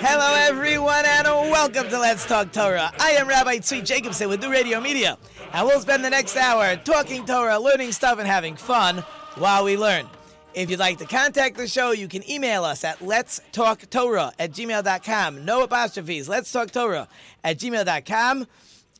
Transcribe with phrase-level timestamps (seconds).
[0.00, 2.92] Hello, everyone, and welcome to Let's Talk Torah.
[3.00, 5.18] I am Rabbi Tzvi Jacobson with New Radio Media,
[5.52, 8.98] and we'll spend the next hour talking Torah, learning stuff, and having fun
[9.36, 10.06] while we learn.
[10.54, 14.32] If you'd like to contact the show, you can email us at let's talk Torah
[14.38, 15.44] at gmail.com.
[15.44, 16.28] No apostrophes.
[16.28, 17.08] Let's talk Torah
[17.42, 18.46] at gmail.com.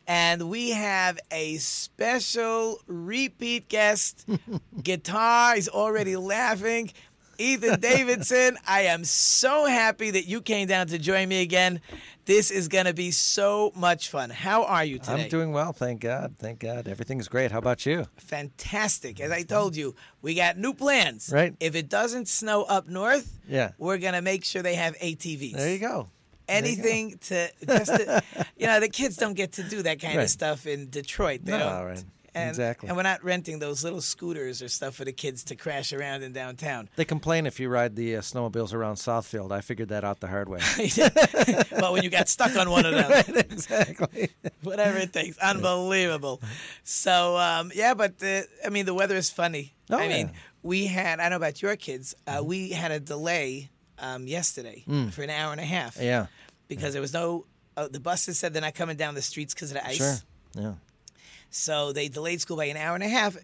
[0.06, 4.26] And we have a special repeat guest.
[4.82, 6.92] Guitar, he's already laughing.
[7.38, 11.80] Ethan Davidson, I am so happy that you came down to join me again.
[12.24, 14.28] This is going to be so much fun.
[14.30, 15.22] How are you today?
[15.24, 16.34] I'm doing well, thank God.
[16.38, 16.88] Thank God.
[16.88, 17.52] Everything's great.
[17.52, 18.06] How about you?
[18.16, 19.20] fantastic.
[19.20, 21.30] As I told you, we got new plans.
[21.32, 21.54] Right.
[21.60, 23.70] If it doesn't snow up north, Yeah.
[23.78, 25.52] we're going to make sure they have ATVs.
[25.52, 26.08] There you go.
[26.48, 28.22] Anything to just to,
[28.56, 31.40] you know, the kids don't get to do that kind of stuff in Detroit.
[31.44, 31.84] They No, don't.
[31.84, 32.04] right.
[32.38, 32.88] And, Exactly.
[32.88, 36.22] And we're not renting those little scooters or stuff for the kids to crash around
[36.22, 36.88] in downtown.
[36.96, 39.52] They complain if you ride the uh, snowmobiles around Southfield.
[39.52, 40.60] I figured that out the hard way.
[40.96, 44.30] but when you got stuck on one of them, exactly.
[44.62, 46.40] whatever it takes, unbelievable.
[46.84, 49.74] So um, yeah, but the, I mean, the weather is funny.
[49.90, 50.24] Oh, I mean, yeah.
[50.24, 50.32] Mm-hmm.
[50.68, 52.14] we had I don't know about your kids.
[52.26, 55.96] Uh, we had a delay um, yesterday for an hour and a half.
[55.96, 56.02] Mm.
[56.04, 56.26] Yeah.
[56.68, 57.46] because there was no.
[57.76, 59.96] Uh, the buses said they're not coming down the streets because of the ice.
[59.96, 60.16] Sure.
[60.54, 60.72] Yeah.
[61.50, 63.36] So they delayed school by an hour and a half.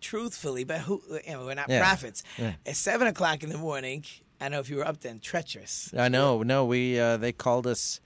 [0.00, 1.02] Truthfully, but who?
[1.26, 1.80] You know, we're not Yeah.
[1.80, 2.22] prophets.
[2.36, 2.52] Yeah.
[2.64, 4.04] At seven o'clock in the morning,
[4.40, 5.18] I don't know if you were up then.
[5.18, 5.92] Treacherous.
[5.96, 6.42] I know.
[6.44, 8.00] No, we uh, they called us,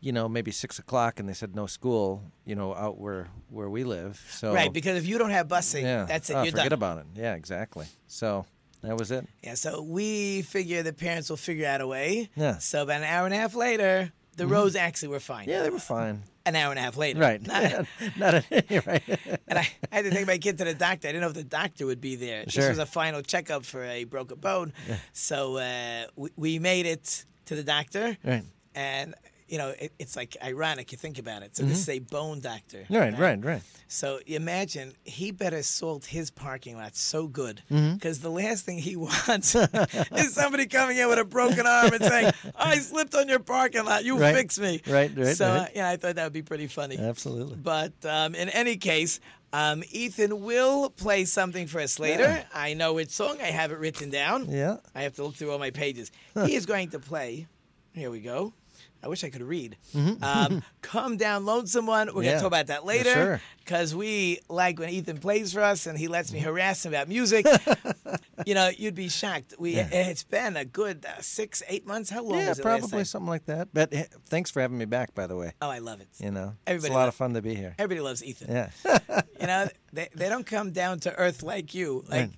[0.00, 2.22] you know, maybe six o'clock, and they said no school.
[2.46, 4.24] You know, out where where we live.
[4.30, 6.34] So Right, because if you don't have busing, yeah, that's it.
[6.34, 6.78] Oh, you're forget done.
[6.78, 7.06] about it.
[7.14, 7.84] Yeah, exactly.
[8.06, 8.46] So
[8.80, 9.26] that was it.
[9.42, 12.30] Yeah, so we figure the parents will figure out a way.
[12.34, 12.56] Yeah.
[12.58, 15.48] So about an hour and a half later, the roads actually were fine.
[15.48, 16.22] Yeah, they were fine.
[16.44, 17.18] An hour and a half later.
[17.20, 17.44] Right.
[17.46, 17.86] Not-
[18.16, 19.02] Not a, right.
[19.48, 21.08] and I, I had to take my kid to the doctor.
[21.08, 22.44] I didn't know if the doctor would be there.
[22.44, 24.72] This was a final checkup for a broken bone.
[24.88, 24.96] Yeah.
[25.12, 28.16] So uh, we, we made it to the doctor.
[28.24, 28.44] Right.
[28.74, 29.14] And,
[29.48, 30.90] you know, it, it's like ironic.
[30.92, 31.56] You think about it.
[31.56, 32.78] So this is a bone doctor.
[32.90, 32.94] Mm-hmm.
[32.94, 33.18] Right.
[33.18, 33.44] Right.
[33.44, 33.62] Right.
[33.88, 37.94] So imagine he better salt his parking lot so good Mm-hmm.
[37.94, 42.02] because the last thing he wants is somebody coming in with a broken arm and
[42.02, 44.04] saying, "I slipped on your parking lot.
[44.04, 44.34] You Right.
[44.34, 45.70] fix me." Right, right, So right.
[45.74, 46.98] yeah, I thought that would be pretty funny.
[46.98, 47.56] Absolutely.
[47.56, 49.20] But um, in any case,
[49.52, 52.24] um, Ethan will play something for us later.
[52.24, 52.44] Yeah.
[52.52, 53.38] I know which song.
[53.40, 54.50] I have it written down.
[54.50, 54.78] Yeah.
[54.94, 56.10] I have to look through all my pages.
[56.44, 57.46] he is going to play.
[57.92, 58.52] Here we go.
[59.06, 59.76] I wish I could read.
[60.20, 62.08] Um, Come down, lonesome one.
[62.08, 62.30] We're going Mm-hmm.
[62.30, 62.34] Yeah.
[62.34, 63.40] to talk about that Yeah, later sure.
[63.58, 67.08] because we like when Ethan plays for us and he lets me harass him about
[67.08, 67.46] music.
[68.46, 69.54] you know, you'd be shocked.
[69.60, 72.10] We it's been a good uh, six, eight months.
[72.10, 73.68] How long Yeah, probably something like that.
[73.72, 75.52] But eh, thanks for having me back, by the way.
[75.62, 76.08] Oh, I love it.
[76.18, 77.74] You know, Everybody it's a lot lo- of fun to be here.
[77.78, 78.50] Everybody loves Ethan.
[78.52, 78.70] Yeah.
[79.40, 82.04] You know, they, they don't come down to earth like you.
[82.10, 82.30] Like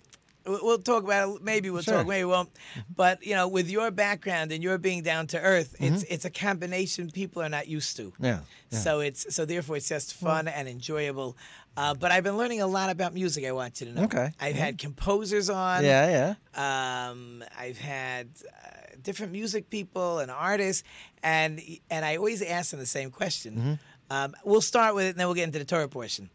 [0.49, 1.43] we'll talk about it.
[1.43, 1.95] Maybe we'll Sure.
[1.99, 2.07] talk.
[2.07, 2.51] Maybe we won't.
[2.95, 6.31] But you know, with your background and your being down to earth, it's it's a
[6.31, 8.05] combination people are not used to.
[8.11, 8.25] Mm-hmm.
[8.25, 8.41] Yeah.
[8.71, 8.79] yeah.
[8.79, 11.37] So it's so therefore it's just fun and enjoyable.
[11.77, 13.45] Uh, but I've been learning a lot about music.
[13.45, 14.03] I want you to know.
[14.05, 14.33] Okay.
[14.41, 15.85] I've had composers on.
[15.85, 17.09] yeah, yeah.
[17.11, 20.83] Um, I've had uh, different music people and artists,
[21.23, 21.61] and
[21.91, 23.55] and I always ask them the same question.
[23.55, 23.75] Mm-hmm.
[24.11, 26.31] Um, we'll start with it, and then we'll get into the Torah portion.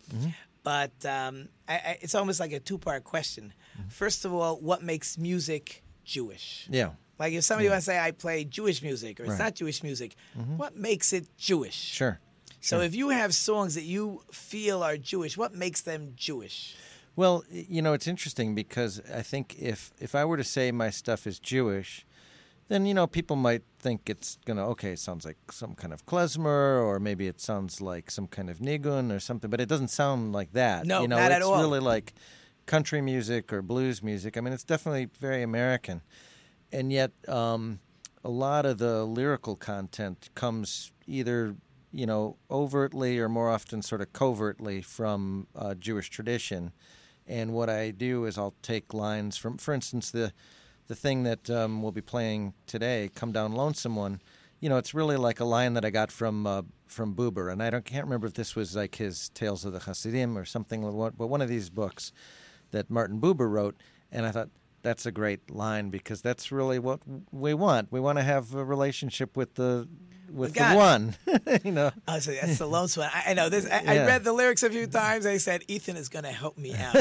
[0.64, 3.52] But um, I, I, it's almost like a two-part question.
[3.78, 3.90] Mm-hmm.
[3.90, 6.68] First of all, what makes music Jewish?
[6.70, 6.92] Yeah.
[7.20, 9.36] Like if somebody wants to say I play Jewish music or it's Right.
[9.36, 9.44] Mm-hmm.
[9.44, 10.16] not Jewish music,
[10.58, 11.76] what makes it Jewish?
[11.76, 12.20] Sure.
[12.62, 16.76] So if you have songs that you feel are Jewish, what makes them Jewish?
[17.16, 20.90] Well, you know, it's interesting because I think if if I were to say my
[20.90, 22.06] stuff is Jewish,
[22.70, 26.06] then you know people might think it's gonna okay, it sounds like some kind of
[26.06, 29.90] klezmer, or maybe it sounds like some kind of nigun or something, but it doesn't
[29.90, 30.86] sound like that.
[30.86, 31.62] No, you know, not at it's all.
[31.62, 32.14] really like
[32.66, 34.38] country music or blues music.
[34.38, 36.02] I mean, it's definitely very American,
[36.72, 37.80] and yet um,
[38.24, 41.56] a lot of the lyrical content comes either
[41.92, 46.72] you know overtly or more often sort of covertly from uh, Jewish tradition.
[47.26, 50.34] And what I do is I'll take lines from, for instance, the
[50.88, 54.22] the thing that um, we'll be playing today, "Come Down Lonesome One."
[54.60, 57.62] You know, it's really like a line that I got from uh, from Buber, and
[57.62, 60.82] I don't can't remember if this was like his Tales of the Hasidim or something,
[61.18, 62.12] but one of these books
[62.74, 63.76] that Martin Buber wrote.
[64.12, 64.50] And I thought,
[64.84, 67.00] that's a great line because that's really what
[67.32, 67.90] we want.
[67.92, 69.88] We want to have a relationship with the
[70.30, 71.16] with the one.
[71.64, 71.92] you know.
[72.08, 73.10] Oh, so that's the lone one.
[73.14, 73.66] I, I know this.
[73.66, 75.24] I, I read the lyrics a few times.
[75.24, 76.96] They said Ethan is going to help me out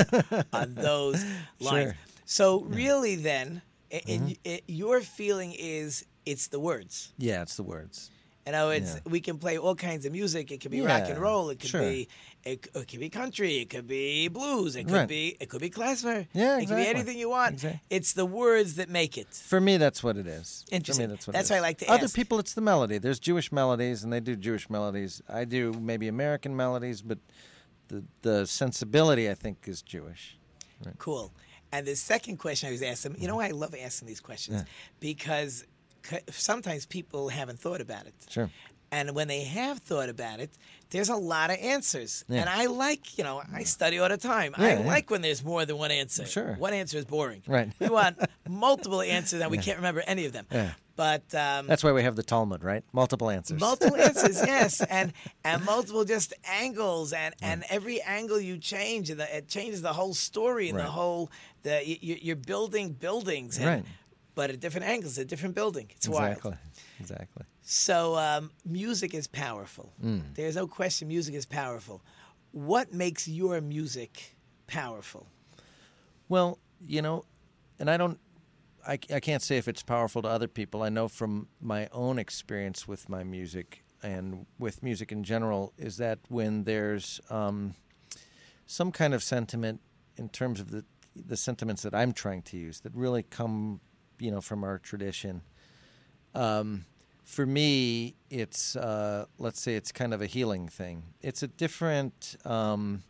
[0.53, 1.25] on those
[1.59, 1.87] lines.
[1.93, 1.97] Sure.
[2.25, 4.33] So really, then, i- Mm-hmm.
[4.47, 7.13] i your feeling is it's the words.
[7.19, 8.11] Yeah, it's the words.
[8.47, 9.01] You know, it's Yeah.
[9.05, 10.51] we can play all kinds of music.
[10.51, 11.51] It could be rock and roll.
[11.51, 11.81] It could sure.
[11.81, 12.09] be
[12.45, 13.59] it, it could be country.
[13.59, 14.75] It could be blues.
[14.75, 15.09] It could Right.
[15.09, 16.27] be it could be klezmer.
[16.33, 16.87] Yeah, It could be exactly.
[16.87, 17.55] anything you want.
[17.55, 17.81] Exactly.
[17.89, 19.29] It's the words that make it.
[19.29, 20.65] For me, that's what it is.
[20.73, 21.05] Interesting.
[21.05, 21.57] For me, that's what That's why.
[21.59, 22.17] I like to Other ask.
[22.17, 22.99] people, it's the melody.
[22.99, 25.23] There's Jewish melodies, and they do Jewish melodies.
[25.29, 27.19] I do maybe American melodies, but
[27.89, 30.37] the the sensibility, I think, is Jewish.
[30.99, 31.33] Cool.
[31.71, 33.37] And the second question I was asking, you know mm-hmm.
[33.39, 34.63] why I love asking these questions?
[35.01, 35.67] Because c-
[36.31, 38.15] sometimes people haven't thought about it.
[38.29, 38.51] Sure.
[38.91, 40.51] And when they have thought about it,
[40.91, 42.27] there's a lot of answers.
[42.29, 42.41] Yeah.
[42.43, 44.55] And I like, you know, I study all the time.
[44.59, 44.79] Yeah, I yeah.
[44.81, 46.27] like when there's more than one answer.
[46.27, 46.55] Sure.
[46.57, 47.43] One answer is boring.
[47.47, 47.71] Right.
[47.79, 48.19] We want
[48.49, 50.47] multiple answers and we can't remember any of them.
[50.53, 50.73] Yeah.
[50.95, 52.85] But um, That's why we have the Talmud, right?
[52.93, 53.59] Multiple answers.
[53.59, 59.19] multiple answers, yes, and and multiple just angles, and and every angle you change, and
[59.19, 61.31] it changes the whole story and the whole
[61.63, 63.85] the you, you- you're building buildings, and, Right.
[64.35, 65.89] But at different angles, a different building.
[65.95, 66.51] It's exactly.
[66.51, 66.61] wild.
[67.01, 67.45] Exactly.
[67.63, 69.93] So um, music is powerful.
[70.03, 70.35] Mm.
[70.35, 71.09] There's no question.
[71.09, 72.03] Music is powerful.
[72.53, 74.37] What makes your music
[74.67, 75.27] powerful?
[76.29, 77.25] Well, you know,
[77.79, 78.19] and I don't,
[78.87, 80.83] I, I can't say if it's powerful to other people.
[80.83, 85.99] I know from my own experience with my music and with music in general is
[85.99, 87.75] that when there's um,
[88.67, 89.81] some kind of sentiment
[90.17, 90.85] in terms of the
[91.15, 93.81] the sentiments that I'm trying to use that really come,
[94.23, 95.43] you know, from our tradition.
[96.35, 96.85] Um,
[97.25, 101.03] for me, it's uh, let's say it's kind of a healing thing.
[101.21, 103.03] It's a different um,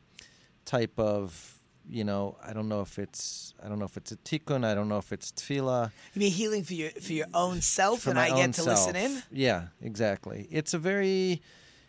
[0.65, 4.17] type of, you know, I don't know if it's I don't know if it's a
[4.17, 5.91] tikkun, I don't know if it's tefillah.
[6.15, 8.87] You mean healing for your for your own self, For and I get to self.
[8.87, 9.23] listen in.
[9.31, 10.49] Yeah, exactly.
[10.51, 11.43] It's a very,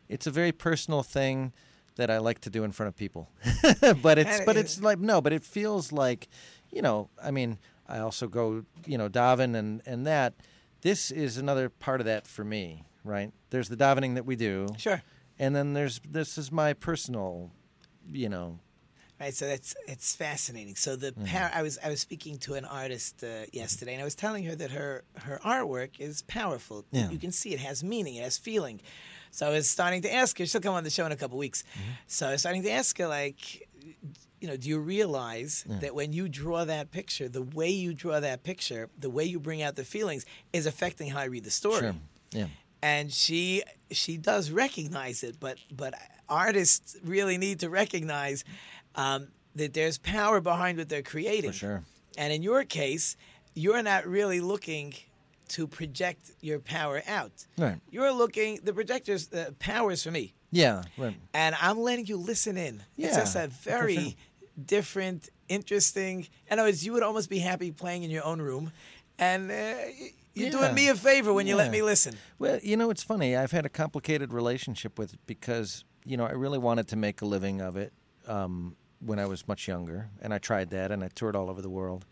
[0.09, 1.53] it's a very personal thing
[1.95, 3.29] that I like to do in front of people.
[4.01, 6.27] but it's but it's like no, but it feels like,
[6.71, 7.57] you know, I mean,
[7.87, 10.33] I also go, you know, daven and and that.
[10.81, 13.31] This is another part of that for me, right?
[13.51, 15.01] There's the davening that we do, Sure.
[15.39, 17.51] and then there's this is my personal,
[18.11, 18.59] you know,
[19.19, 20.75] Right, so that's it's fascinating.
[20.75, 21.25] So the Mm-hmm.
[21.25, 21.49] power.
[21.53, 24.55] I was I was speaking to an artist uh, yesterday, and I was telling her
[24.55, 26.83] that her her artwork is powerful.
[26.91, 27.09] Yeah.
[27.09, 28.81] You can see it has meaning, it has feeling.
[29.31, 30.45] So I was starting to ask her.
[30.45, 31.63] She'll come on the show in a couple weeks.
[31.63, 31.91] Mm-hmm.
[32.07, 33.67] So I was starting to ask her, like,
[34.39, 38.19] you know, do you realize that when you draw that picture, the way you draw
[38.19, 41.51] that picture, the way you bring out the feelings, is affecting how I read the
[41.51, 41.95] story sure,
[42.31, 42.47] yeah,
[42.81, 45.93] and she she does recognize it, but but
[46.27, 48.43] artists really need to recognize
[48.95, 51.51] um, that there's power behind what they're creating.
[51.51, 51.83] for sure.
[52.17, 53.15] And in your case,
[53.55, 54.93] you're not really looking
[55.49, 57.45] to project your power out.
[57.57, 57.79] Right.
[57.89, 61.15] You're looking the projectors uh, powers for me, Yeah, right.
[61.33, 62.83] and I'm letting you listen in.
[62.95, 64.13] Yeah, It's just a very sure.
[64.65, 66.27] different, interesting.
[66.49, 68.71] In other words, you would almost be happy playing in your own room,
[69.17, 69.53] and uh,
[70.35, 70.49] you're Yeah.
[70.51, 72.15] doing me a favor when you let me listen.
[72.39, 73.35] Well, you know, it's funny.
[73.35, 77.21] I've had a complicated relationship with it because, you know, I really wanted to make
[77.21, 77.93] a living of it
[78.27, 80.09] um, when I was much younger.
[80.21, 82.05] And I tried that and I toured all over the world.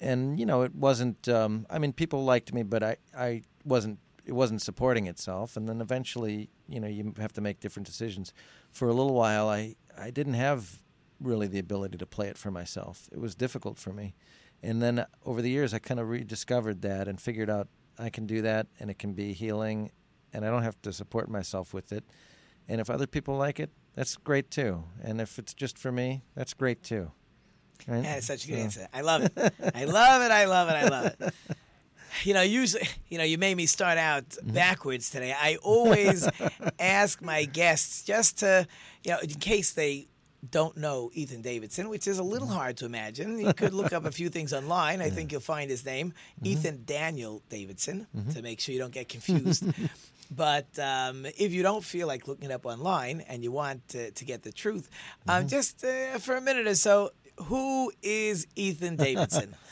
[0.00, 3.98] And, you know, it wasn't, um, I mean, people liked me, but I, I wasn't,
[4.28, 5.56] it wasn't supporting itself.
[5.56, 8.32] And then eventually, you know, you have to make different decisions.
[8.70, 10.82] For a little while, I, I didn't have
[11.20, 13.08] really the ability to play it for myself.
[13.10, 14.14] It was difficult for me.
[14.62, 17.68] And then uh, over the years, I kind of rediscovered that and figured out
[17.98, 19.90] I can do that and it can be healing
[20.32, 22.04] and I don't have to support myself with it.
[22.68, 24.84] And if other people like it, that's great too.
[25.02, 27.10] And if it's just for me, that's great too.
[27.86, 28.02] Right?
[28.02, 28.88] That's such a good So- answer.
[28.92, 29.32] I love it.
[29.74, 30.30] I love it.
[30.30, 30.72] I love it.
[30.72, 31.34] I love it.
[32.24, 34.52] You know, usually, you know, you made me start out Mm-hmm.
[34.54, 35.34] backwards today.
[35.38, 36.28] I always
[36.78, 38.66] ask my guests just to,
[39.04, 40.08] you know, in case they
[40.48, 42.56] don't know Ethan Davidson, which is a little Mm-hmm.
[42.56, 43.38] hard to imagine.
[43.38, 45.02] You could look up a few things online.
[45.02, 46.50] I think you'll find his name, Mm-hmm.
[46.52, 49.64] Ethan Daniel Davidson, to make sure you don't get confused.
[50.30, 54.10] But um, if you don't feel like looking it up online and you want to,
[54.10, 54.90] to get the truth,
[55.26, 55.48] um, Mm-hmm.
[55.48, 57.10] just uh, for a minute or so,
[57.44, 59.54] who is Ethan Davidson?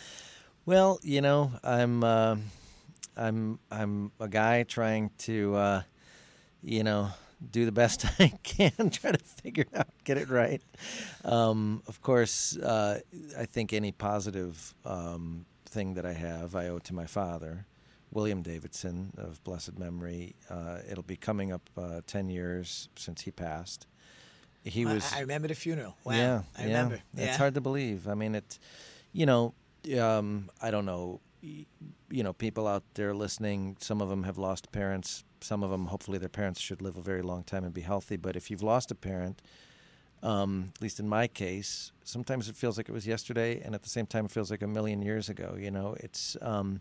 [0.66, 2.36] Well, you know, I'm uh,
[3.16, 5.82] I'm I'm a guy trying to uh,
[6.60, 7.10] you know
[7.52, 10.60] do the best I can, try to figure it out, get it right.
[11.24, 12.98] Um, of course, uh,
[13.38, 17.64] I think any positive um, thing that I have, I owe to my father,
[18.10, 20.34] William Davidson of blessed memory.
[20.50, 23.86] Uh, it'll be coming up uh, ten years since he passed.
[24.64, 25.96] He was I, remember the funeral.
[26.02, 26.14] Wow.
[26.14, 26.66] yeah, I yeah.
[26.66, 26.94] remember.
[27.14, 27.36] It's yeah.
[27.36, 28.08] hard to believe.
[28.08, 28.58] I mean, it,
[29.12, 29.54] you know,
[29.94, 31.66] um, I don't know, you
[32.10, 35.24] know, people out there listening, some of them have lost parents.
[35.40, 38.16] Some of them, hopefully, their parents should live a very long time and be healthy.
[38.16, 39.42] But if you've lost a parent,
[40.22, 43.82] um, at least in my case, sometimes it feels like it was yesterday, and at
[43.82, 45.56] the same time, it feels like a million years ago.
[45.58, 46.36] You know, it's.
[46.40, 46.80] Um,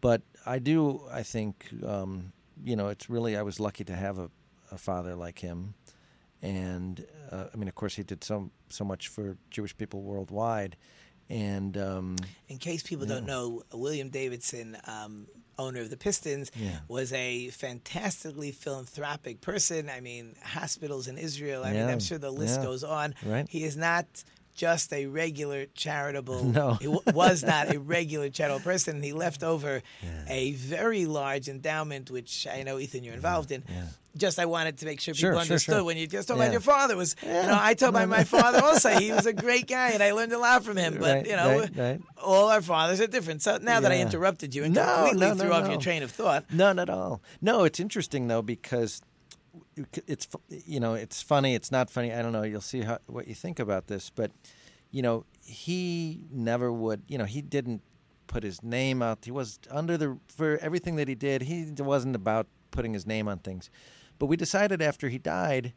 [0.00, 1.02] but I do.
[1.10, 2.32] I think um,
[2.64, 3.36] you know, it's really.
[3.36, 4.30] I was lucky to have a,
[4.70, 5.74] a father like him,
[6.42, 10.76] and uh, I mean, of course, he did so so much for Jewish people worldwide,
[11.30, 12.16] and um,
[12.48, 15.26] In case people don't know, William Davidson, um,
[15.58, 16.78] owner of the Pistons, Yeah.
[16.88, 19.90] was a fantastically philanthropic person.
[19.90, 21.64] I mean, hospitals in Israel.
[21.64, 22.64] I mean, I'm sure the list Yeah.
[22.66, 23.14] goes on.
[23.24, 23.46] Right.
[23.48, 24.06] He is not
[24.58, 26.44] just a regular charitable.
[26.58, 26.74] No.
[26.74, 29.02] he w- was not a regular charitable person.
[29.02, 29.82] He left over
[30.28, 33.62] a very large endowment, which I know Ethan you're involved in.
[33.68, 33.84] Yeah.
[34.16, 35.84] Just I wanted to make sure Sure, people sure, understood sure.
[35.84, 36.46] when you just told Yeah.
[36.46, 37.14] about your father was.
[37.22, 40.02] You know, I told my No, my father also he was a great guy and
[40.02, 40.94] I learned a lot from him.
[40.98, 42.00] But Right, you know, right, right.
[42.20, 43.42] all our fathers are different.
[43.42, 46.44] So now that I interrupted you and No, completely threw off your train of thought,
[46.52, 47.20] None at all.
[47.40, 49.02] No, it's interesting though because
[50.06, 51.54] it's you know it's funny.
[51.54, 52.12] It's not funny.
[52.12, 52.42] I don't know.
[52.42, 54.30] You'll see how what you think about this, but
[54.90, 57.02] you know he never would.
[57.08, 57.82] You know he didn't
[58.26, 59.24] put his name out.
[59.24, 61.42] He was under the for everything that he did.
[61.42, 63.70] He wasn't about putting his name on things.
[64.18, 65.74] But we decided after he died.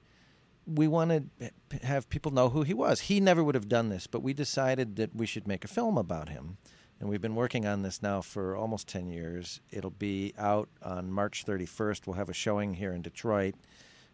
[0.67, 3.01] We wanted to have people know who he was.
[3.01, 5.98] He never would have done this, but we decided that we should make a film
[5.98, 6.58] about him
[7.01, 9.60] and we've been working on this now for almost 10 years.
[9.72, 12.05] It'll be out on March 31st.
[12.05, 13.55] We'll have a showing here in Detroit.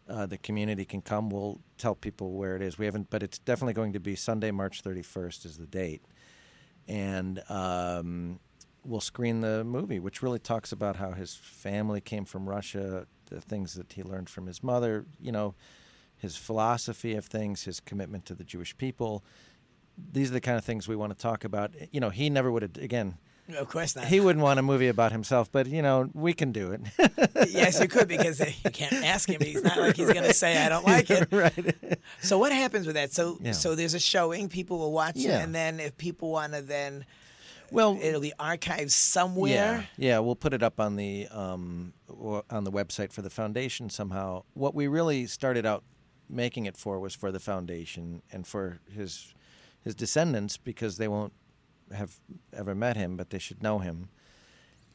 [0.10, 1.30] Uh, the community can come.
[1.30, 2.78] We'll tell people where it is.
[2.78, 6.02] We haven't, but it's definitely going to be Sunday, March 31st is the date.
[6.88, 8.40] And um,
[8.86, 13.42] we'll screen the movie, which really talks about how his family came from Russia, the
[13.42, 15.56] things that he learned from his mother, you know,
[16.16, 19.24] his philosophy of things, his commitment to the Jewish people
[20.12, 21.72] these are the kind of things we want to talk about.
[21.92, 22.78] You know, he never would have.
[22.78, 23.18] Again,
[23.56, 24.06] of course not.
[24.06, 26.82] he wouldn't want a movie about himself, but you know, we can do it.
[27.50, 29.40] yes, you could because you can't ask him.
[29.42, 31.28] He's not like he's going to say I don't like it.
[31.32, 31.98] right.
[32.22, 33.12] So what happens with that?
[33.14, 33.52] So Yeah.
[33.54, 34.50] so there's a showing.
[34.50, 37.06] People will watch it, and then if people want to, then
[37.72, 39.52] Well, it'll be archived somewhere.
[39.52, 41.94] yeah, yeah, we'll put it up on the um,
[42.50, 44.44] on the website for the foundation somehow.
[44.54, 45.84] What we really started out
[46.30, 49.34] making it for was for the foundation and for his
[49.84, 51.32] his descendants because they won't
[51.94, 52.20] have
[52.54, 54.10] ever met him, but they should know him.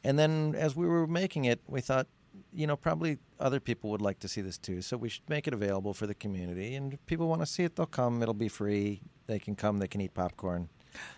[0.03, 2.07] And then as we were making it, we thought,
[2.51, 4.81] you know, probably other people would like to see this too.
[4.81, 6.75] So we should make it available for the community.
[6.75, 8.21] And if people want to see it, they'll come.
[8.21, 9.01] It'll be free.
[9.27, 9.79] They can come.
[9.79, 10.69] They can eat popcorn.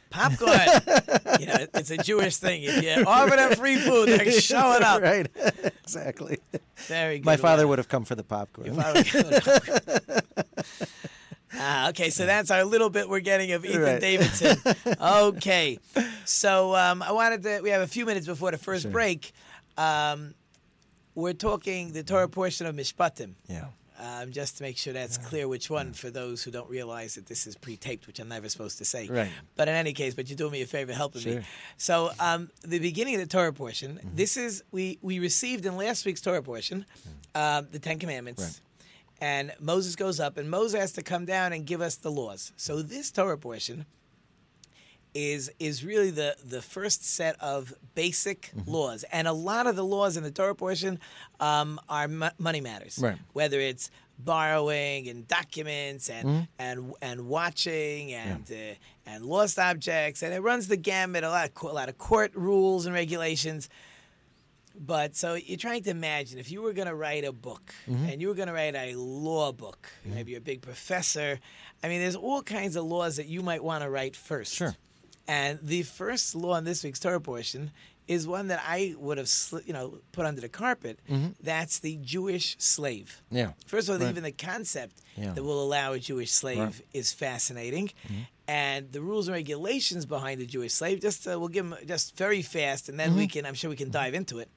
[0.10, 0.60] Popcorn.
[1.39, 2.63] you know, it's a Jewish thing.
[2.63, 5.01] If you offer them free food, they're showing up.
[5.01, 5.27] right.
[5.84, 6.39] exactly.
[6.75, 7.25] Very good.
[7.25, 8.75] My father would have come for the popcorn.
[11.55, 11.85] Your father would come.
[11.85, 14.01] Ah, okay, so that's our little bit we're getting of Ethan Right.
[14.01, 14.57] Davidson.
[15.01, 15.79] Okay,
[16.25, 17.62] so um, I wanted to.
[17.62, 18.91] We have a few minutes before the first Sure.
[18.91, 19.31] break.
[19.77, 20.33] Um,
[21.15, 23.33] we're talking the Torah portion of Mishpatim.
[23.47, 23.65] yeah.
[23.97, 27.27] Um, just to make sure that's clear which one for those who don't realize that
[27.27, 29.07] this is pre-taped, which I'm never supposed to say.
[29.07, 29.31] Right.
[29.55, 31.31] But in any case, but you're doing me a favor helping me.
[31.31, 31.41] Sure.
[31.77, 34.09] So um, the beginning of the Torah portion, Mm-hmm.
[34.15, 36.85] this is we we received in last week's Torah portion
[37.35, 38.43] um, the Ten Commandments.
[38.43, 38.59] Right.
[39.22, 42.51] And Moses goes up, and Moses has to come down and give us the laws.
[42.57, 43.86] So this Torah portion
[45.13, 48.72] is is really the the first set of basic Mm-hmm.
[48.72, 51.00] laws, and a lot of the laws in the Torah portion
[51.39, 53.00] um, are mo- money matters.
[53.01, 53.17] Right.
[53.34, 56.43] Whether it's borrowing and documents and Mm-hmm.
[56.60, 61.24] and and watching and uh, and lost objects, and it runs the gamut.
[61.24, 63.69] A lot of a lot of court rules and regulations.
[64.79, 68.05] But so you're trying to imagine if you were going to write a book Mm-hmm.
[68.10, 71.39] and you were going to write a law book, maybe you're a big professor.
[71.84, 74.53] I mean, there's all kinds of laws that you might want to write first.
[74.53, 74.75] Sure.
[75.27, 77.72] And the first law in this week's Torah portion
[78.08, 79.29] is one that I would have,
[79.65, 81.00] you know, put under the carpet.
[81.41, 83.22] That's the Jewish slave.
[83.27, 83.38] Mm-hmm.
[83.38, 83.51] Yeah.
[83.65, 84.10] First of all, Right.
[84.12, 85.32] even the concept Yeah.
[85.34, 86.72] that will allow a Jewish slave Right.
[86.72, 86.98] Mm-hmm.
[87.00, 87.89] is fascinating,
[88.48, 91.01] and the rules and regulations behind the Jewish slave.
[91.01, 93.17] Just uh, we'll give them just very fast, and then Mm-hmm.
[93.17, 93.46] we can.
[93.48, 94.50] I'm sure we can dive into it.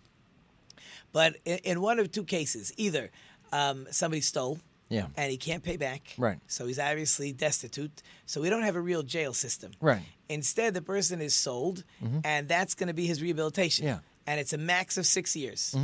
[1.12, 3.10] But in, in one of two cases, either
[3.52, 4.58] um, somebody stole.
[4.90, 5.08] Yeah.
[5.18, 6.14] And he can't pay back.
[6.16, 6.38] Right.
[6.46, 8.02] So he's obviously destitute.
[8.24, 9.72] So we don't have a real jail system.
[9.82, 10.00] Right.
[10.30, 11.84] Instead, the person is sold,
[12.24, 13.84] and that's going to be his rehabilitation.
[13.84, 13.98] Yeah.
[14.26, 15.76] And it's a max of six years.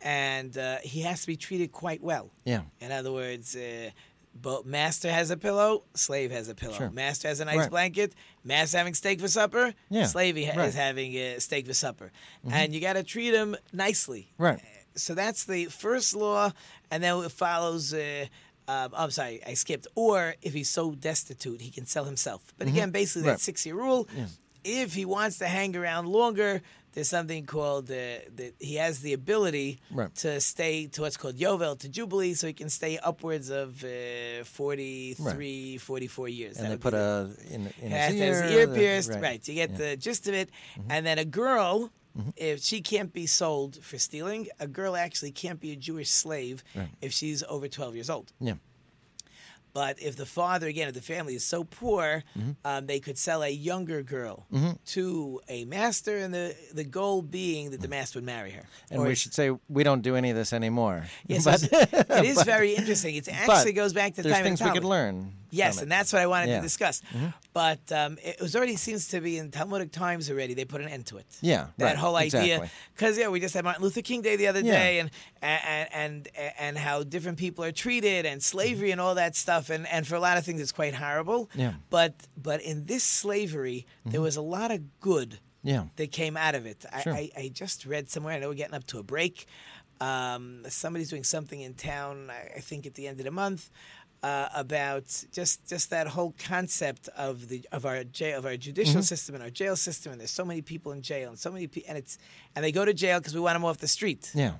[0.00, 2.30] And uh, he has to be treated quite well.
[2.44, 2.62] Yeah.
[2.80, 3.90] In other words, uh,
[4.42, 6.74] both master has a pillow, slave has a pillow.
[6.74, 6.90] Sure.
[6.90, 7.70] Master has a nice Right.
[7.70, 8.14] blanket,
[8.44, 10.06] master having steak for supper, Yeah.
[10.06, 10.68] slave ha- Right.
[10.68, 12.12] is having uh, steak for supper.
[12.50, 14.32] And you got to treat him nicely.
[14.38, 14.60] Right.
[14.94, 16.52] So that's the first law,
[16.90, 17.92] and then it follows.
[17.92, 18.26] Uh,
[18.68, 19.86] um, I'm sorry, I skipped.
[19.94, 22.42] Or if he's so destitute, he can sell himself.
[22.58, 23.32] But again, basically, that Mm-hmm.
[23.34, 23.40] Right.
[23.40, 24.08] six-year rule
[24.64, 26.60] if he wants to hang around longer,
[26.96, 27.94] there's something called uh,
[28.40, 30.12] that he has the ability Right.
[30.16, 34.44] to stay to what's called Yovel to Jubilee, so he can stay upwards of uh,
[34.44, 36.56] 43, 44 years.
[36.56, 38.42] And That they put the- a in, in has his ear.
[38.42, 39.22] his ear pierced, right.
[39.22, 39.48] right?
[39.48, 39.76] You get Yeah.
[39.76, 40.48] the gist of it.
[40.88, 41.90] And then a girl,
[42.36, 46.64] if she can't be sold for stealing, a girl actually can't be a Jewish slave
[47.02, 48.32] if she's over 12 years old.
[48.40, 48.54] Yeah.
[49.76, 52.50] But if the father, again, if the family is so poor, Mm-hmm.
[52.64, 54.46] um, they could sell a younger girl
[54.86, 58.62] to a master, and the, the goal being that the master would marry her.
[58.62, 58.90] Mm.
[58.92, 61.04] And Or- we should say we don't do any of this anymore.
[61.26, 63.16] Yes, but, it's- but- very interesting.
[63.16, 65.32] It actually goes back to the there's time things we could learn.
[65.56, 66.56] Yes, and that's what I wanted Yeah.
[66.56, 67.02] to discuss.
[67.52, 70.52] But um, it was already seems to be in Talmudic times already.
[70.54, 71.26] They put an end to it.
[71.40, 72.40] Yeah, that right, whole idea.
[72.56, 72.68] exactly.
[72.94, 74.72] Because yeah, we just had Martin Luther King Day the other Yeah.
[74.72, 75.10] day, and
[75.42, 79.70] and and and how different people are treated, and slavery, and all that stuff.
[79.70, 81.48] And and for a lot of things, it's quite horrible.
[81.54, 81.70] Yeah.
[81.70, 81.78] Mm-hmm.
[81.90, 85.84] But but in this slavery, there was a lot of good Yeah.
[85.96, 86.84] that came out of it.
[87.02, 87.14] Sure.
[87.14, 88.34] I, I, I just read somewhere.
[88.34, 89.46] I know we're getting up to a break.
[90.00, 92.30] Um, somebody's doing something in town.
[92.30, 93.70] I, I think at the end of the month.
[94.22, 98.94] Uh, about just just that whole concept of the of our jail of our judicial
[98.94, 99.02] Mm-hmm.
[99.02, 101.66] system and our jail system and there's so many people in jail and so many
[101.68, 102.18] people and it's
[102.54, 104.54] and they go to jail because we want them off the street Yeah.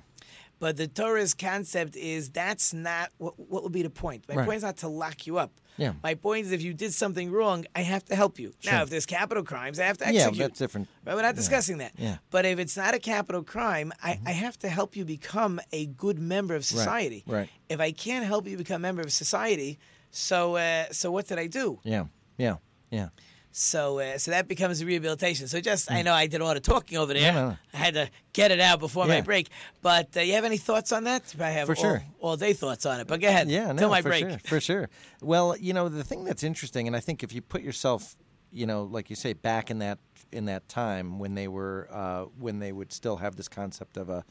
[0.59, 4.25] But the Torah's concept is that's not what, what would be the point.
[4.27, 4.45] My Right.
[4.45, 5.51] point is not to lock you up.
[5.77, 5.93] Yeah.
[6.01, 8.53] My point is if you did something wrong, I have to help you.
[8.65, 10.35] Now, if there's capital crimes, I have to execute.
[10.35, 10.87] Yeah, that's different.
[11.05, 11.91] Right, we're not discussing that.
[11.97, 12.07] Yeah.
[12.13, 12.17] Mm-hmm.
[12.31, 15.85] But if it's not a capital crime, I, I have to help you become a
[15.85, 17.23] good member of society.
[17.27, 17.49] right.
[17.69, 19.77] If I can't help you become a member of society,
[20.09, 21.79] so uh, so what did I do?
[21.83, 22.05] Yeah.
[22.37, 22.55] Yeah.
[22.89, 23.09] Yeah.
[23.57, 25.47] So uh, so that becomes a rehabilitation.
[25.47, 27.33] So just I know I did a lot of talking over there.
[27.33, 27.57] No, no.
[27.73, 29.49] I had to get it out before my break.
[29.81, 31.33] But uh, you have any thoughts on that?
[31.39, 32.03] I have For all, sure.
[32.19, 33.07] all day thoughts on it.
[33.07, 33.49] But go ahead.
[33.49, 34.29] Yeah, no, till my for break.
[34.29, 34.89] sure, for sure.
[35.23, 38.15] Well, you know, the thing that's interesting, and I think if you put yourself,
[38.51, 39.97] you know, like you say, back in that
[40.31, 44.09] in that time when they were uh, when they would still have this concept of
[44.09, 44.23] a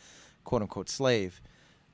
[0.45, 1.41] quote unquote slave,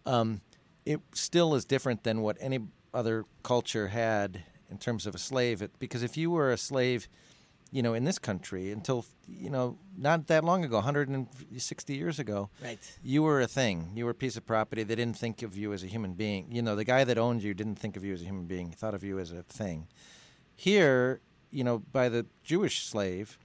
[0.05, 0.43] um,
[0.85, 2.59] it still is different than what any
[2.93, 4.43] other culture had
[4.73, 5.63] in terms of a slave.
[5.63, 7.07] It, because if you were a slave,
[7.71, 12.51] you know, in this country until you know not that long ago, 160 years ago,
[12.63, 12.79] Right.
[13.03, 13.93] you were a thing.
[13.95, 14.83] You were a piece of property.
[14.83, 16.51] They didn't think of you as a human being.
[16.51, 18.69] You know, the guy that owned you didn't think of you as a human being.
[18.69, 19.87] He thought of you as a thing.
[20.57, 23.39] Here, you know, by the Jewish slave,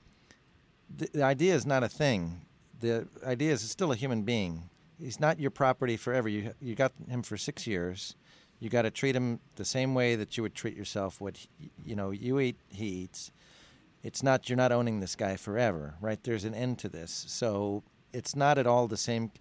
[0.95, 2.41] the, the idea is not a thing.
[2.79, 4.69] The idea is it's still a human being.
[4.99, 6.27] He's not your property forever.
[6.29, 8.15] You you got him for six years.
[8.59, 11.21] You got to treat him the same way that you would treat yourself.
[11.21, 11.49] What he,
[11.85, 13.31] you know, you eat, he eats.
[14.03, 16.23] It's not you're not owning this guy forever, right?
[16.23, 17.25] There's an end to this.
[17.27, 19.31] So it's not at all the same.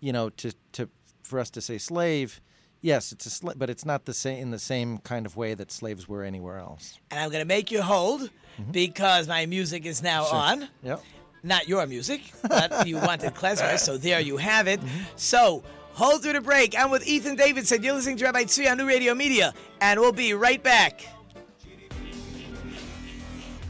[0.00, 0.88] You know, to to
[1.22, 2.40] for us to say slave,
[2.80, 5.54] yes, it's a slave, but it's not the same in the same kind of way
[5.54, 6.98] that slaves were anywhere else.
[7.10, 8.72] And I'm going to make you hold Mm-hmm.
[8.72, 10.66] because my music is now on.
[10.82, 11.00] Yep.
[11.44, 14.80] Not your music, but you wanted klezmer, so there you have it.
[14.80, 15.02] Mm-hmm.
[15.14, 15.62] So
[15.98, 16.78] hold through the break.
[16.78, 17.82] I'm with Ethan Davidson.
[17.82, 21.04] You're listening to Rabbi Tzvi on New Radio Media, and we'll be right back.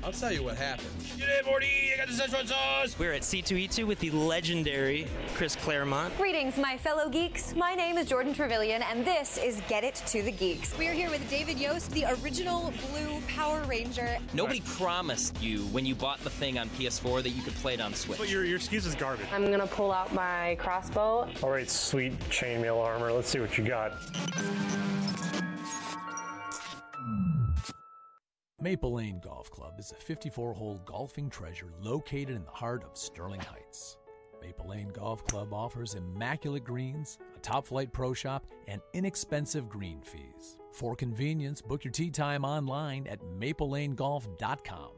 [0.05, 0.98] I'll tell you what happened.
[2.99, 6.17] We're at C2E2 with the legendary Chris Claremont.
[6.17, 7.55] Greetings, my fellow geeks.
[7.55, 10.77] My name is Jordan Trevelyan, and this is Get It to the Geeks.
[10.79, 14.19] We are here with David Yost, the original Blue Power Ranger.
[14.33, 17.81] Nobody promised you when you bought the thing on PS4 that you could play it
[17.81, 18.19] on Switch.
[18.19, 19.27] But your, your excuse is garbage.
[19.33, 21.29] I'm gonna pull out my crossbow.
[21.43, 23.13] All right, sweet chainmail armor.
[23.13, 23.93] Let's see what you got.
[28.61, 32.97] Maple Lane Golf Club is a 54 hole golfing treasure located in the heart of
[32.97, 33.99] Sterling Heights.
[34.43, 40.01] Maple Lane Golf Club offers immaculate greens, a top flight pro shop, and inexpensive green
[40.03, 40.59] fees.
[40.73, 44.91] For convenience, book your tee time online at maplelanegolf.com.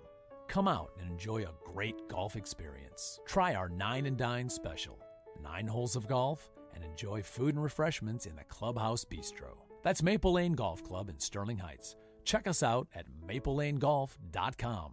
[0.48, 3.20] Come out and enjoy a great golf experience.
[3.26, 4.98] Try our Nine and Dine special
[5.42, 9.58] nine holes of golf and enjoy food and refreshments in the Clubhouse Bistro.
[9.82, 11.96] That's Maple Lane Golf Club in Sterling Heights.
[12.30, 14.92] Check us out at maplelanegolf.com.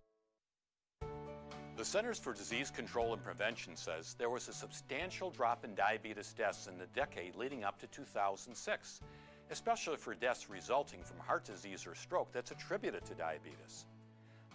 [1.76, 6.34] The Centers for Disease Control and Prevention says there was a substantial drop in diabetes
[6.34, 9.02] deaths in the decade leading up to 2006,
[9.52, 13.86] especially for deaths resulting from heart disease or stroke that's attributed to diabetes.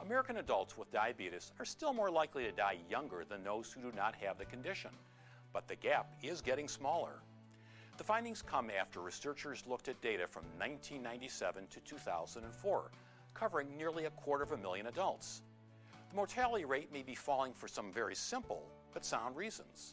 [0.01, 3.97] American adults with diabetes are still more likely to die younger than those who do
[3.97, 4.91] not have the condition,
[5.53, 7.23] but the gap is getting smaller.
[7.99, 12.91] The findings come after researchers looked at data from 1997 to 2004,
[13.35, 15.43] covering nearly a quarter of a million adults.
[16.11, 19.93] The mortality rate may be falling for some very simple but sound reasons.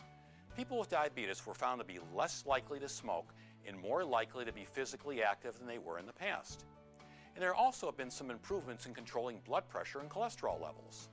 [0.55, 3.33] People with diabetes were found to be less likely to smoke
[3.67, 6.65] and more likely to be physically active than they were in the past.
[7.35, 11.09] And there also have been some improvements in controlling blood pressure and cholesterol levels.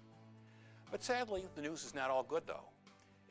[0.90, 2.64] But sadly, the news is not all good, though.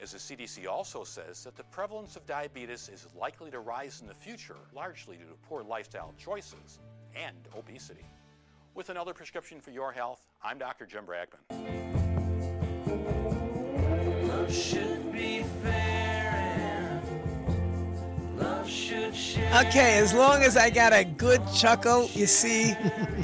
[0.01, 4.07] As the CDC also says, that the prevalence of diabetes is likely to rise in
[4.07, 6.79] the future, largely due to poor lifestyle choices
[7.15, 8.05] and obesity.
[8.73, 10.85] With another prescription for your health, I'm Dr.
[10.85, 11.39] Jim Bragman.
[19.55, 22.73] Okay, as long as I got a good chuckle, you see,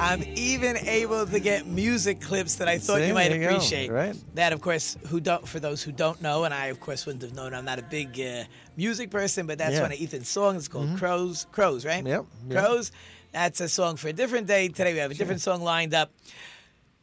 [0.00, 3.48] I'm even able to get music clips that I thought See, you might you go,
[3.48, 3.90] appreciate.
[3.90, 4.16] right.
[4.34, 7.22] That, of course, who don't for those who don't know, and I, of course, wouldn't
[7.22, 7.52] have known.
[7.54, 8.44] I'm not a big uh,
[8.76, 9.82] music person, but that's Yeah.
[9.82, 10.58] one of Ethan's songs.
[10.58, 10.98] It's called Mhm.
[10.98, 12.04] "Crows." Crows, right?
[12.06, 12.64] Yep, yep.
[12.64, 12.90] Crows.
[13.32, 14.68] That's a song for a different day.
[14.68, 16.10] Today we have a different song lined up.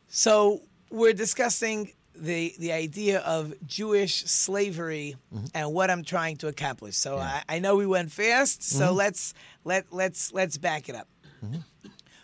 [0.07, 5.45] So we're discussing the the idea of Jewish slavery Mm-hmm.
[5.53, 6.95] and what I'm trying to accomplish.
[6.97, 8.95] So I, I know we went fast, so Mhm.
[8.95, 11.07] let's let let's let's back it up.
[11.45, 11.59] Mm-hmm.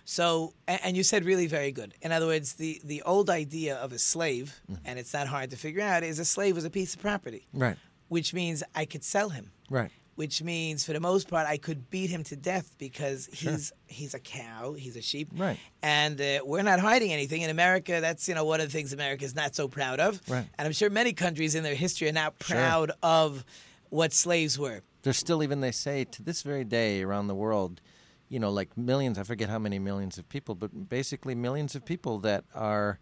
[0.04, 1.94] So a- and you said really very good.
[2.02, 4.82] In other words, the the old idea of a slave, Mm-hmm.
[4.86, 7.48] and it's not hard to figure out, is a slave was a piece of property,
[7.54, 7.78] Right.
[8.10, 9.92] which means I could sell him Right.
[10.16, 13.52] Which means for the most part I could beat him to death because Sure.
[13.52, 15.60] he's he's a cow, he's a sheep, Right.
[15.84, 18.00] and uh, we're not hiding anything in America.
[18.02, 20.48] That's you know one of the things America is not so proud of, Right.
[20.58, 22.56] and I'm sure many countries in their history are not Sure.
[22.58, 23.44] proud of
[23.90, 24.82] what slaves were.
[25.04, 27.80] There's still even they say to this very day around the world,
[28.28, 29.20] you know, like millions.
[29.20, 33.00] I forget how many millions of people, but basically millions of people that are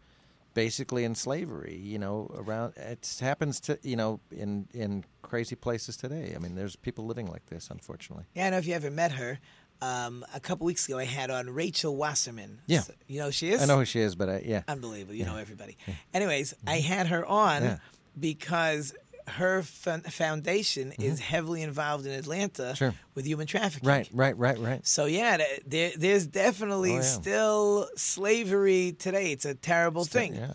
[0.54, 1.76] basically in slavery.
[1.78, 6.34] You know, around it happens to you know in in crazy places today.
[6.36, 8.26] I mean, there's people living like this, unfortunately.
[8.34, 9.40] Yeah, I don't know if you ever met her.
[9.82, 12.62] Um, a couple weeks ago, I had on Rachel Wasserman.
[12.68, 12.82] Yeah.
[12.82, 13.62] So- you know who she is?
[13.62, 15.14] I know who she is, but I, yeah, Unbelievable.
[15.16, 15.78] You know everybody.
[16.14, 17.66] Anyways, I had her on Mm-hmm.
[17.66, 17.78] Yeah.
[18.18, 18.94] because
[19.28, 22.74] her fun- foundation is heavily involved in Atlanta Mm-hmm.
[22.76, 22.94] Sure.
[23.16, 23.88] with human trafficking.
[23.90, 24.86] right, right, right, right.
[24.88, 27.02] So yeah, there, there's definitely Oh, yeah.
[27.02, 29.32] still slavery today.
[29.32, 30.36] It's a terrible Still- thing.
[30.36, 30.54] Yeah,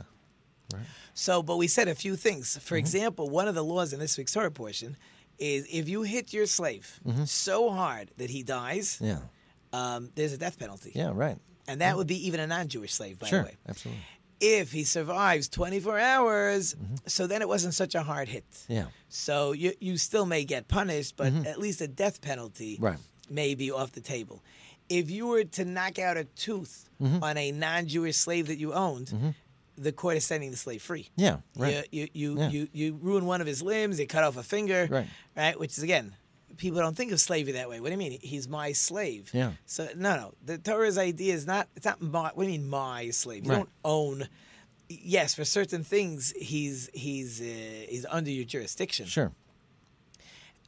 [0.75, 0.83] Right.
[1.15, 2.51] So, but we said a few things.
[2.51, 2.61] Mm-hmm.
[2.61, 4.97] For example, one of the laws in this week's Torah portion
[5.39, 7.27] is if you hit your slave Mhm.
[7.27, 9.21] so hard that he dies, yeah,
[9.73, 10.93] um, there's a death penalty.
[10.95, 11.39] yeah, right.
[11.67, 13.57] And that would be even a non-Jewish slave, by sure, the way.
[13.69, 14.03] absolutely.
[14.41, 18.45] If he survives 24 hours, so then it wasn't such a hard hit.
[18.51, 18.73] Mm-hmm.
[18.73, 21.47] Yeah, So you you still may get punished, but Mhm.
[21.47, 22.99] at least a death penalty Right.
[23.29, 24.43] may be off the table.
[24.89, 27.23] If you were to knock out a tooth Mhm.
[27.23, 29.35] on a non-Jewish slave that you owned, Mhm.
[29.77, 31.09] the court is setting the slave free.
[31.17, 31.87] Yeah, right.
[31.91, 32.49] You you you, Yeah.
[32.51, 35.09] you, you ruin one of his limbs, you cut off a finger, Right.
[35.37, 35.59] right?
[35.59, 36.15] Which is again,
[36.59, 37.81] people don't think of slavery that way.
[37.81, 38.19] What do you mean?
[38.21, 39.31] He's my slave.
[39.33, 39.53] Yeah.
[39.65, 40.35] So no, no.
[40.45, 41.69] The Torah's idea is not.
[41.77, 42.31] It's not my.
[42.35, 43.45] What do you mean my slave?
[43.47, 43.57] You Right.
[43.59, 44.29] don't own.
[44.91, 47.45] Yes, for certain things, he's he's uh,
[47.89, 49.07] he's under your jurisdiction.
[49.07, 49.33] sure.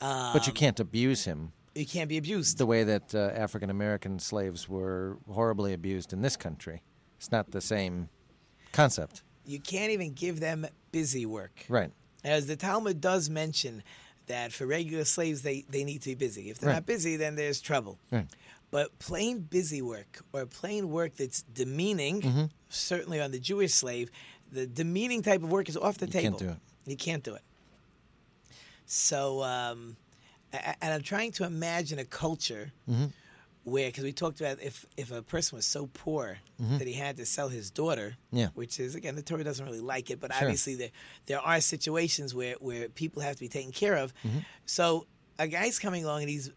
[0.01, 2.59] but you Um, can't abuse him You can't be abused.
[2.59, 6.83] the way that uh, African American slaves were horribly abused in this country.
[7.19, 8.09] It's not the same
[8.73, 9.23] concept.
[9.45, 11.65] You can't even give them busy work.
[11.69, 11.91] Right.
[12.25, 13.83] As the Talmud does mention
[14.31, 16.51] that for regular slaves, they, they need to be busy.
[16.51, 16.77] If they're Right.
[16.77, 17.99] not busy, then there's trouble.
[18.11, 18.27] Right.
[18.71, 22.45] But plain busy work or plain work that's demeaning, Mm-hmm.
[22.69, 24.11] certainly on the Jewish slave,
[24.53, 26.39] the demeaning type of work is off the You table.
[26.39, 26.91] can't do it.
[26.91, 27.43] You can't do it.
[28.87, 29.97] So, um,
[30.53, 33.07] and I'm trying to imagine a culture Mm-hmm.
[33.65, 36.79] Where, because we talked about if, if a person was so poor Mhm.
[36.79, 38.49] that he had to sell his daughter, Yeah.
[38.55, 40.43] which is, again, the Torah doesn't really like it, but Sure.
[40.45, 40.91] obviously there,
[41.27, 44.15] there are situations where, where people have to be taken care of.
[44.25, 44.45] Mhm.
[44.67, 45.07] So
[45.39, 46.51] a guy's coming along and he's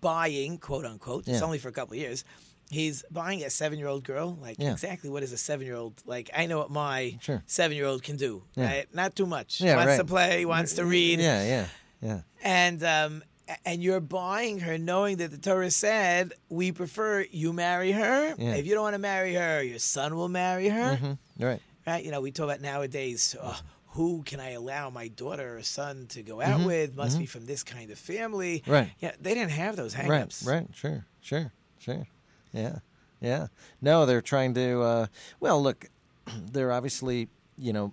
[0.00, 2.24] buying, quote unquote, it's only for a couple of years.
[2.70, 4.38] He's buying a seven year old girl.
[4.40, 4.72] Like, Yeah.
[4.72, 6.02] exactly what is a seven year old?
[6.06, 7.42] Like, I know what my Sure.
[7.46, 8.44] seven year old can do.
[8.56, 8.64] Yeah.
[8.66, 8.94] Right?
[8.94, 9.60] Not too much.
[9.60, 9.96] Yeah, wants right.
[9.98, 11.20] to play, wants to read.
[11.20, 11.66] Yeah, yeah,
[12.00, 12.20] yeah.
[12.42, 13.22] And um,
[13.64, 18.34] and you're buying her knowing that the Torah said we prefer you marry her.
[18.38, 18.54] Yeah.
[18.54, 20.96] If you don't want to marry her, your son will marry her.
[20.96, 21.12] hmm
[21.44, 21.60] Right.
[21.86, 22.04] Right?
[22.04, 23.34] You know, we talk about nowadays.
[23.40, 23.56] Uh,
[23.88, 26.96] who can I allow my daughter or son to go out Mhm, with?
[26.96, 27.20] Must mhm.
[27.20, 28.62] be from this kind of family.
[28.66, 28.90] Right.
[29.00, 30.04] Yeah, they didn't have those Right.
[30.06, 30.44] hang-ups.
[30.44, 30.66] Right.
[30.74, 31.04] Sure.
[31.20, 31.52] Sure.
[31.78, 32.06] Sure.
[32.54, 32.78] Yeah.
[33.20, 33.48] Yeah.
[33.82, 34.80] No, they're trying to.
[34.80, 35.06] Uh,
[35.40, 35.90] well, look,
[36.52, 37.28] they're obviously,
[37.58, 37.92] you know,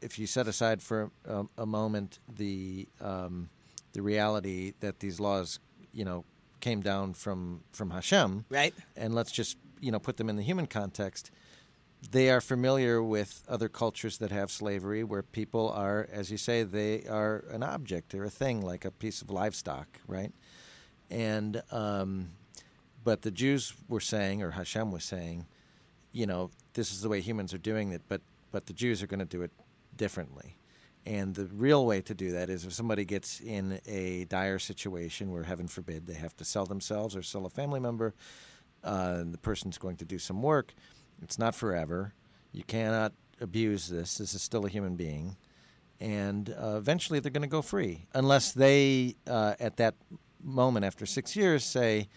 [0.00, 3.48] if you set aside for a, a moment the um,
[3.92, 5.58] the reality that these laws,
[5.92, 6.24] you know,
[6.60, 8.74] came down from from Hashem, Right.
[8.96, 11.30] and let's just you know put them in the human context.
[12.10, 16.62] They are familiar with other cultures that have slavery, where people are, as you say,
[16.62, 20.32] they are an object, they're a thing, like a piece of livestock, right?
[21.10, 22.30] And um,
[23.04, 25.46] but the Jews were saying, or Hashem was saying,
[26.12, 28.20] you know, this is the way humans are doing it, but
[28.52, 29.50] but the Jews are going to do it
[29.96, 30.56] differently.
[31.10, 35.32] And the real way to do that is if somebody gets in a dire situation
[35.32, 38.14] where, heaven forbid, they have to sell themselves or sell a family member,
[38.84, 40.72] uh, and the person's going to do some work.
[41.20, 42.14] It's not forever.
[42.52, 44.18] You cannot abuse this.
[44.18, 45.36] This is still a human being,
[45.98, 49.96] and uh, eventually they're going to go free, unless they, uh, at that
[50.40, 52.08] moment after six years, say,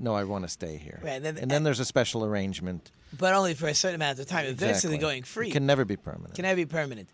[0.00, 2.90] "No, I want to stay here." Right, and then- and then there's a special arrangement.
[3.18, 4.46] but only for a certain amount of time.
[4.46, 4.98] Eventually, Exactly.
[4.98, 6.34] going free It can never be permanent.
[6.34, 7.08] can never be permanent,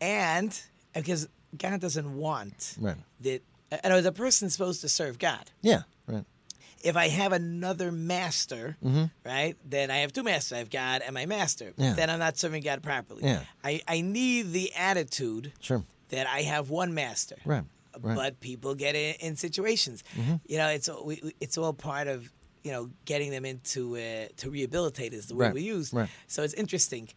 [0.00, 0.58] and
[0.94, 2.96] because God doesn't want Right.
[3.20, 3.42] that.
[3.70, 5.50] And as a person's supposed to serve God.
[5.62, 5.82] Yeah.
[6.06, 6.24] Right.
[6.82, 9.10] If I have another master, Mhm.
[9.24, 10.52] right, then I have two masters.
[10.56, 11.72] I have God and my master.
[11.76, 11.92] Yeah.
[11.94, 13.24] Then I'm not serving God properly.
[13.24, 13.42] Yeah.
[13.64, 15.84] I, I need the attitude Sure.
[16.10, 17.36] that I have one master.
[17.44, 17.64] Right.
[18.00, 18.16] Right.
[18.16, 20.04] But people get in, in situations.
[20.16, 20.40] Mhm.
[20.46, 22.30] You know, it's all- we, it's all part of
[22.64, 25.54] you know getting them into uh, to rehabilitate is the word Right.
[25.54, 25.92] we use.
[25.92, 26.08] Right.
[26.26, 27.08] So it's interesting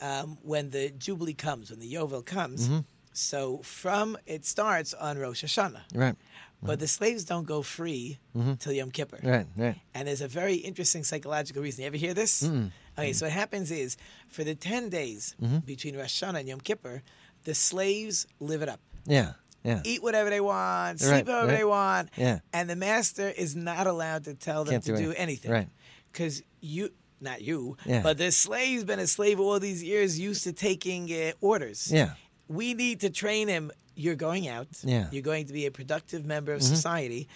[0.00, 2.68] um, when the jubilee comes, when the yovel comes.
[2.68, 2.84] Mhm.
[3.12, 6.16] So from it starts on Rosh Hashanah, Right.
[6.62, 8.58] but the slaves don't go free Mhm.
[8.58, 9.20] till Yom Kippur.
[9.22, 9.46] Right.
[9.56, 9.78] Right.
[9.94, 11.82] And there's a very interesting psychological reason.
[11.82, 12.42] You ever hear this?
[12.42, 12.70] Mm-mm.
[12.98, 13.96] Okay, so what happens is
[14.28, 15.64] for the 10 days Mhm.
[15.64, 17.02] between Rosh Hashanah and Yom Kippur,
[17.44, 18.80] the slaves live it up.
[19.06, 19.32] Yeah.
[19.64, 19.80] Yeah.
[19.84, 21.58] Eat whatever they want, sleep Right, however right.
[21.58, 22.08] they want.
[22.16, 22.40] Yeah.
[22.52, 25.50] And the master is not allowed to tell them Can't to do do anything.
[25.52, 25.68] Right.
[26.10, 28.02] Because you, not you, Yeah.
[28.02, 31.90] but the slave's been a slave all these years, used to taking uh, orders.
[31.92, 32.14] Yeah.
[32.48, 33.70] We need to train him.
[33.94, 34.68] You're going out.
[34.82, 35.08] Yeah.
[35.12, 36.68] You're going to be a productive member of Mhm.
[36.76, 37.28] society,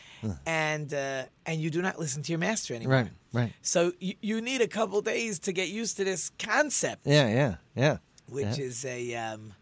[0.47, 2.95] and uh, and you do not listen to your master anymore.
[3.03, 3.11] Right.
[3.33, 3.53] Right.
[3.63, 7.29] So you, you need a couple days to get used to this concept, Yeah.
[7.29, 7.55] Yeah.
[7.75, 7.97] Yeah.
[8.29, 8.65] which yeah.
[8.65, 9.53] is a um,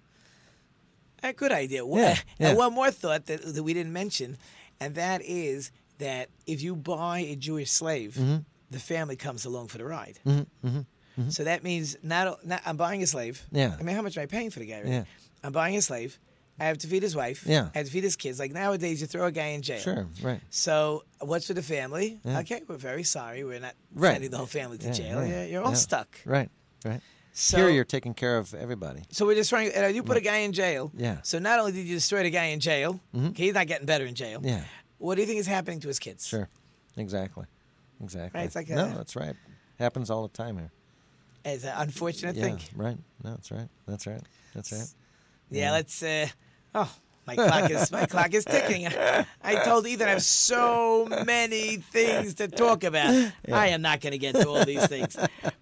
[1.30, 1.84] a good idea.
[1.86, 4.36] Yeah, And one more thought that, that we didn't mention,
[4.80, 8.44] and that is that if you buy a Jewish slave, Mhm.
[8.70, 10.18] the family comes along for the ride.
[10.26, 10.86] Mhm, mhm,
[11.18, 11.32] mhm.
[11.32, 13.42] So that means not, not I'm buying a slave.
[13.52, 13.76] Yeah.
[13.78, 14.80] I mean, how much am I paying for the guy?
[14.82, 14.88] Right?
[14.92, 15.04] Yeah.
[15.42, 16.18] I'm buying a slave.
[16.58, 17.44] I have to feed his wife.
[17.46, 17.68] Yeah.
[17.74, 18.38] I have to feed his kids.
[18.38, 19.80] Like nowadays, you throw a guy in jail.
[19.80, 20.06] Sure.
[20.22, 20.40] Right.
[20.50, 22.20] So what's for the family?
[22.24, 22.38] Yeah.
[22.40, 23.42] Okay, we're very sorry.
[23.44, 24.12] We're not Right.
[24.14, 25.26] sending the whole family to Yeah, jail.
[25.26, 25.76] yeah, You're, all yeah.
[25.76, 26.16] stuck.
[26.24, 26.50] Right.
[26.84, 27.00] Right.
[27.36, 29.02] So Here you're taking care of everybody.
[29.10, 29.76] so we're just trying.
[29.76, 30.92] Uh, you put a guy in jail.
[30.96, 31.16] Yeah.
[31.24, 33.30] So not only did you destroy the guy in jail, Mhm.
[33.30, 34.40] okay, he's not getting better in jail.
[34.42, 34.62] Yeah.
[34.98, 36.26] What do you think is happening to his kids?
[36.26, 36.48] Sure.
[36.96, 37.44] Exactly.
[38.00, 38.38] Exactly.
[38.38, 39.34] Right, it's like no, that's right.
[39.80, 40.70] Happens all the time here.
[41.44, 42.44] It's an unfortunate yeah.
[42.44, 42.60] thing.
[42.76, 42.96] Right.
[43.24, 43.68] No, that's right.
[43.86, 44.22] That's right.
[44.54, 44.88] That's right.
[45.50, 46.02] Yeah, let's.
[46.02, 46.28] Uh,
[46.74, 46.92] oh,
[47.26, 48.86] my clock is my clock is ticking.
[49.42, 53.32] I told Ethan I have so many things to talk about.
[53.52, 55.16] I am not going to get to all these things,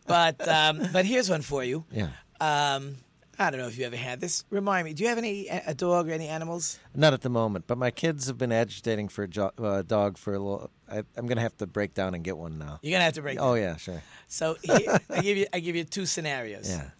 [0.06, 1.84] but um, but here's one for you.
[1.90, 2.08] Yeah.
[2.40, 2.96] Um,
[3.38, 4.44] I don't know if you ever had this.
[4.50, 6.78] Remind me, do you have any a dog or any animals?
[6.94, 10.18] Not at the moment, but my kids have been agitating for a jo- uh, dog
[10.18, 10.70] for a little.
[10.88, 12.78] I, I'm going to have to break down and get one now.
[12.82, 13.38] You're gonna have to break.
[13.40, 13.64] Oh down.
[13.64, 14.02] yeah, sure.
[14.28, 16.68] So here, I give you I give you two scenarios.
[16.70, 16.90] Yeah.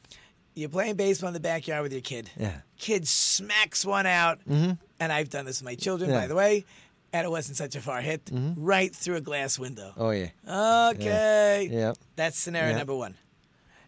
[0.55, 2.31] You're playing baseball in the backyard with your kid.
[2.39, 2.61] Yeah.
[2.79, 4.79] Kid smacks one out, Mhm.
[5.01, 6.21] and I've done this with my children, Yeah.
[6.21, 6.65] by the way,
[7.13, 9.93] and it wasn't such a far hit, right through a glass window.
[9.97, 10.29] Oh yeah.
[10.91, 11.69] Okay.
[11.71, 11.93] Yeah.
[12.17, 12.79] That's scenario Yeah.
[12.79, 13.15] number one.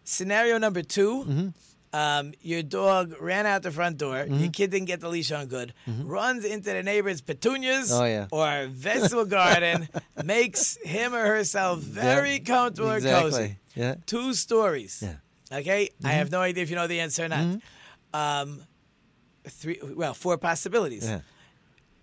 [0.03, 1.47] Scenario number 2 Mm-hmm.
[1.93, 4.15] um, your dog ran out the front door.
[4.23, 4.35] Mm-hmm.
[4.39, 5.73] Your kid didn't get the leash on good.
[5.87, 8.27] Runs into the neighbor's petunias Oh, yeah.
[8.31, 9.87] or vegetable garden.
[10.23, 12.45] makes him or herself very Yep.
[12.45, 13.31] comfortable and Exactly.
[13.31, 13.57] cozy.
[13.75, 13.95] Yeah.
[14.05, 14.99] Two stories.
[15.01, 15.15] Yeah.
[15.51, 15.89] Okay.
[16.03, 17.59] I have no idea if you know the answer or not.
[18.13, 18.63] Um,
[19.47, 19.79] three.
[19.83, 21.07] Well, four possibilities.
[21.07, 21.21] Yeah.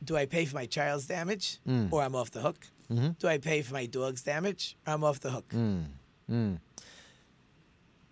[0.04, 1.92] Do I pay for my child's damage, Mm.
[1.92, 2.66] or I'm off the hook?
[2.90, 3.18] Mhm.
[3.18, 5.48] Do I pay for my dog's damage, or I'm off the hook?
[5.50, 5.84] Mm.
[6.30, 6.58] Mm.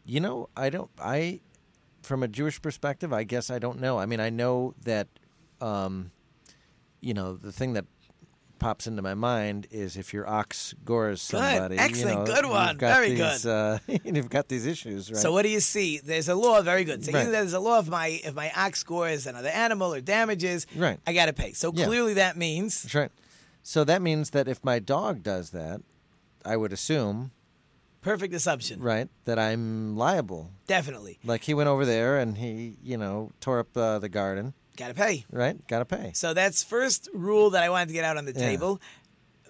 [0.05, 0.91] You know, I don't.
[0.99, 1.41] I,
[2.03, 3.99] from a Jewish perspective, I guess I don't know.
[3.99, 5.09] I mean, I know that,
[5.61, 6.11] um,
[7.01, 7.85] you know, the thing that
[8.61, 11.39] pops into my mind is if your ox gores Good.
[11.39, 11.75] somebody.
[11.75, 12.19] you Excellent.
[12.29, 12.79] know, Good one.
[12.79, 13.47] Very these, good.
[13.51, 15.21] Uh, you've got these issues, right?
[15.21, 15.99] So what do you see?
[15.99, 16.63] There's a law.
[16.63, 17.05] Very good.
[17.05, 17.29] So Right.
[17.29, 21.01] there's a law if my if my ox gores another animal or damages, Right.
[21.07, 21.53] I got to pay.
[21.55, 21.87] So Yeah.
[21.87, 23.13] clearly that means That's right.
[23.63, 25.81] So that means that if my dog does that,
[26.45, 27.33] I would assume,
[28.01, 28.81] perfect assumption.
[28.81, 30.51] right, that I'm liable.
[30.67, 34.55] Definitely Like he went over there and he, you know, tore up uh, the garden,
[34.77, 35.25] got to pay.
[35.31, 35.57] right?
[35.69, 36.13] Got to pay.
[36.15, 38.39] So that's first rule that I wanted to get out on the Yeah.
[38.41, 38.81] table.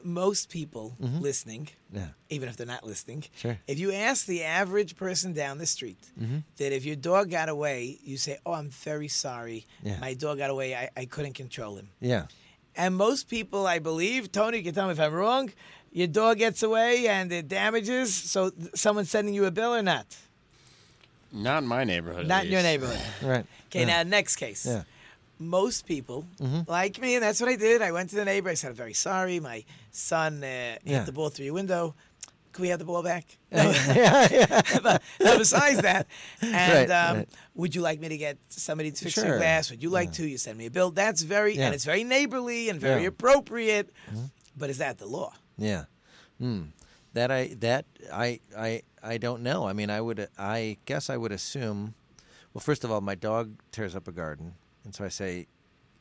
[0.02, 1.20] Most people Mhm.
[1.20, 2.09] listening, Yeah.
[2.30, 3.59] even if they're not listening, Sure.
[3.66, 6.42] if you ask the average person down the street Mhm.
[6.56, 9.66] that if your dog got away, you say, "Oh, I'm very sorry.
[9.83, 9.98] Yeah.
[9.98, 10.74] My dog got away.
[10.74, 12.26] I, I couldn't control him." Yeah.
[12.74, 15.52] And most people, I believe, Tony, you can tell me if I'm wrong.
[15.92, 18.14] Your dog gets away and it damages.
[18.14, 20.06] So th- someone's sending you a bill or not?
[21.33, 22.22] Not in my neighborhood.
[22.22, 23.00] at Not in your neighborhood.
[23.22, 23.46] Right.
[23.66, 24.02] Okay, Yeah.
[24.02, 24.64] now next case.
[24.64, 24.85] Yeah.
[25.40, 26.68] Most people Mhm.
[26.68, 27.81] like me, and that's what I did.
[27.81, 28.50] I went to the neighbor.
[28.50, 29.40] I said, "I'm very sorry.
[29.40, 31.05] My son uh, hit Yeah.
[31.05, 31.94] the ball through your window.
[32.53, 34.62] Can we have the ball back?" yeah, yeah.
[34.83, 36.07] but no, besides that,
[36.42, 37.29] and Right, um, right.
[37.55, 39.70] would you like me to get somebody to fix your glass?
[39.70, 40.26] Would you like to?
[40.26, 40.90] You send me a bill.
[40.90, 43.88] That's very and it's very neighborly and very appropriate.
[44.57, 45.33] But is that the law?
[45.57, 45.85] Yeah.
[46.38, 46.64] Hmm.
[47.14, 49.66] That I that I I I don't know.
[49.66, 51.94] I mean, I would I guess I would assume
[52.53, 55.47] Well, first of all, my dog tears up a garden, and so I say,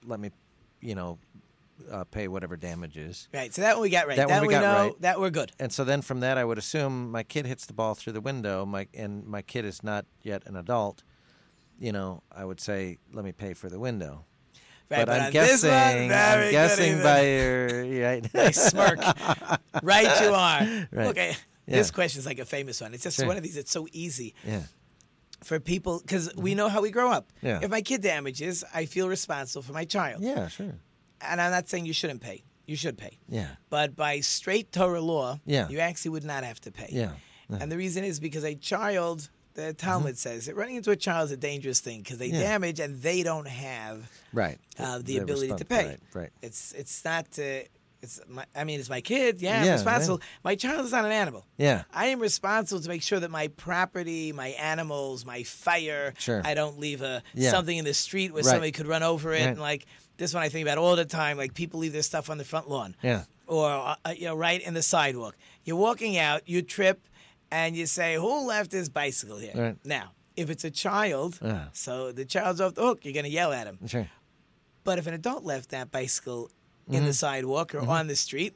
[0.06, 0.32] "Let me,
[0.82, 1.18] you know,
[1.92, 3.54] uh, pay whatever damage is." Right.
[3.54, 4.18] So that one we got right.
[4.18, 4.84] That That, one we we got know.
[4.90, 5.02] right.
[5.02, 5.52] That we're good.
[5.60, 8.22] And so then from that, I would assume my kid hits the ball through the
[8.22, 8.66] window.
[8.66, 11.04] My and my kid is not yet an adult.
[11.80, 14.26] You know, I would say, "Let me pay for the window."
[14.92, 18.34] Right, but I'm this one, guessing, very I'm guessing by your right.
[18.34, 18.98] Nice smirk.
[19.84, 20.60] right, you are.
[20.92, 21.08] Right.
[21.10, 21.36] Okay.
[21.68, 21.76] Yeah.
[21.76, 22.96] This question is like a famous one.
[22.96, 23.28] It's just Sure.
[23.28, 23.56] one of these.
[23.56, 24.62] It's so easy Yeah.
[25.44, 27.28] For people because we know how we grow up.
[27.38, 27.48] Mm-hmm.
[27.48, 27.60] Yeah.
[27.64, 30.22] If my kid damages, I feel responsible for my child.
[30.22, 30.76] Yeah, sure.
[31.22, 32.44] And I'm not saying you shouldn't pay.
[32.66, 33.18] You should pay.
[33.28, 33.48] Yeah.
[33.70, 35.68] But by straight Torah law, Yeah.
[35.70, 36.90] you actually would not have to pay.
[36.92, 37.12] Yeah.
[37.50, 37.58] Yeah.
[37.62, 41.26] And the reason is because a child, the Talmud says, that running into a child
[41.26, 42.42] is a dangerous thing because they Mm-hmm.
[42.42, 42.44] Yeah.
[42.52, 44.60] damage and they don't have Right.
[44.78, 45.88] uh, the They're ability to pay.
[45.88, 46.00] Right.
[46.14, 46.30] Right.
[46.44, 47.26] It's it's not.
[47.40, 47.62] Uh,
[48.02, 48.46] it's my.
[48.56, 49.42] I mean, it's my kid.
[49.42, 50.22] Yeah, I'm responsible.
[50.44, 51.46] My child is not an animal.
[51.58, 51.84] Yeah.
[51.94, 56.14] I am responsible to make sure that my property, my animals, my fire.
[56.18, 56.42] Sure.
[56.46, 57.52] I don't leave a Yeah.
[57.52, 58.50] something in the street where Right.
[58.52, 59.40] somebody could run over it.
[59.40, 59.48] Right.
[59.50, 59.86] And like
[60.18, 61.38] this one, I think about all the time.
[61.38, 63.24] Like people leave their stuff on the front lawn Yeah.
[63.48, 65.36] or uh, you know right in the sidewalk.
[65.66, 67.06] You're walking out, you trip,
[67.52, 69.78] and you say, "Who left this bicycle here?" Right.
[69.86, 71.66] Now, if it's a child, Yeah.
[71.74, 73.80] so the child's off the hook, you're gonna yell at him.
[73.88, 74.10] Sure.
[74.86, 76.50] But if an adult left that bicycle
[76.90, 77.16] in the Mhm.
[77.16, 77.88] sidewalk or Mhm.
[77.88, 78.56] on the street,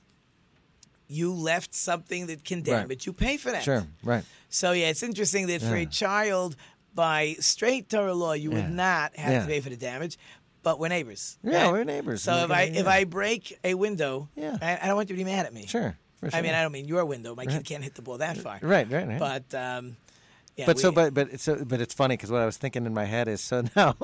[1.07, 2.65] you left something that can Right.
[2.65, 3.05] damage.
[3.05, 3.63] You pay for that.
[3.63, 3.85] Sure.
[4.03, 4.23] Right.
[4.49, 6.55] So yeah, it's interesting that for a child,
[6.95, 8.55] by straight Torah law, you Yeah.
[8.57, 9.39] would not have Yeah.
[9.41, 10.17] to pay for the damage.
[10.63, 11.37] But we're neighbors.
[11.43, 11.71] Yeah, right?
[11.73, 12.23] we're neighbors.
[12.23, 12.89] So We're if I if yeah.
[12.89, 14.57] I break a window, Yeah.
[14.61, 15.65] I, I don't want you to be mad at me.
[15.67, 15.97] Sure.
[16.19, 16.53] For I mean.
[16.53, 17.35] I don't mean your window.
[17.35, 17.57] My Right.
[17.57, 18.59] kid can't hit the ball that far.
[18.61, 19.19] Right, right, right.
[19.19, 19.97] But um,
[20.55, 22.85] yeah, but so, but but it's so, but it's funny because what I was thinking
[22.85, 23.97] in my head is so now,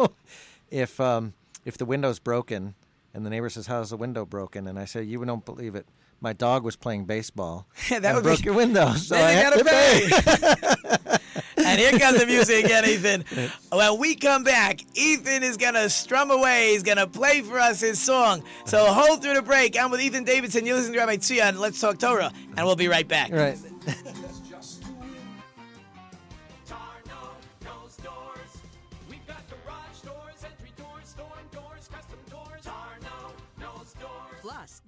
[0.70, 2.76] if um if the window's broken
[3.14, 5.86] and the neighbor says, "How's the window broken?" and I say, "You don't believe it.
[6.22, 7.68] My dog was playing baseball.
[7.90, 11.18] That and would broke be- your window, so Then I had to pay."
[11.66, 13.24] and here comes the music again, Ethan.
[13.72, 16.72] When we come back, Ethan is gonna strum away.
[16.74, 18.44] He's gonna play for us his song.
[18.66, 19.78] So hold through the break.
[19.80, 20.66] I'm with Ethan Davidson.
[20.66, 23.32] You're listening to Rabbi Tzvi on Let's Talk Torah, and we'll be right back.
[23.32, 23.58] right.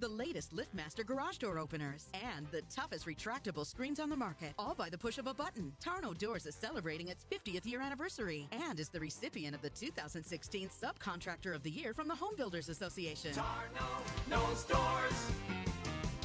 [0.02, 4.74] The latest LiftMaster garage door openers and the toughest retractable screens on the market, all
[4.74, 5.72] by the push of a button.
[5.80, 10.68] Tarno Doors is celebrating its 50th year anniversary and is the recipient of the 2016
[10.70, 13.30] Subcontractor of the Year from the Home Builders Association.
[13.30, 15.30] Tarno knows doors.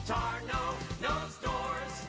[0.07, 2.07] Tarno knows doors.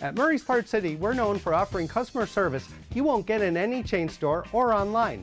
[0.00, 3.84] At Murray's Part City, we're known for offering customer service you won't get in any
[3.84, 5.22] chain store or online.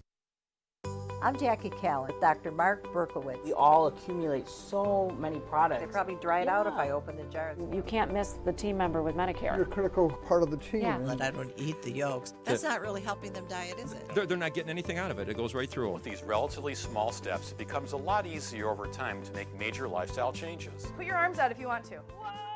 [1.23, 2.49] I'm Jackie Callan, Dr.
[2.51, 3.43] Mark Berkowitz.
[3.45, 5.81] We all accumulate so many products.
[5.81, 7.59] They probably dried out if I open the jars.
[7.71, 9.55] You can't miss the team member with Medicare.
[9.55, 10.81] You're a critical part of the team.
[10.81, 10.97] Yeah.
[10.97, 12.33] But I don't eat the yolks.
[12.43, 14.09] That's not really helping them diet, is it?
[14.15, 15.29] They're, they're not getting anything out of it.
[15.29, 18.87] It goes right through With these relatively small steps, it becomes a lot easier over
[18.87, 20.91] time to make major lifestyle changes.
[20.97, 21.99] Put your arms out if you want to.
[22.19, 22.50] Hi,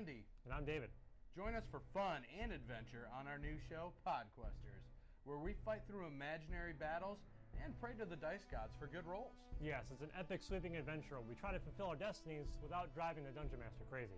[0.00, 0.24] Andy.
[0.48, 0.88] And I'm David.
[1.36, 4.88] Join us for fun and adventure on our new show, Podquesters,
[5.28, 7.20] where we fight through imaginary battles
[7.60, 9.36] and pray to the dice gods for good rolls.
[9.60, 11.20] Yes, it's an epic sweeping adventure.
[11.20, 14.16] Where we try to fulfill our destinies without driving the Dungeon Master crazy.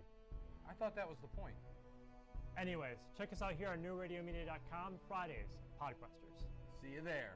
[0.63, 1.59] I thought that was the point.
[2.55, 6.47] Anyways, check us out here on newradiomedia.com Fridays, Podquesters.
[6.79, 7.35] See you there.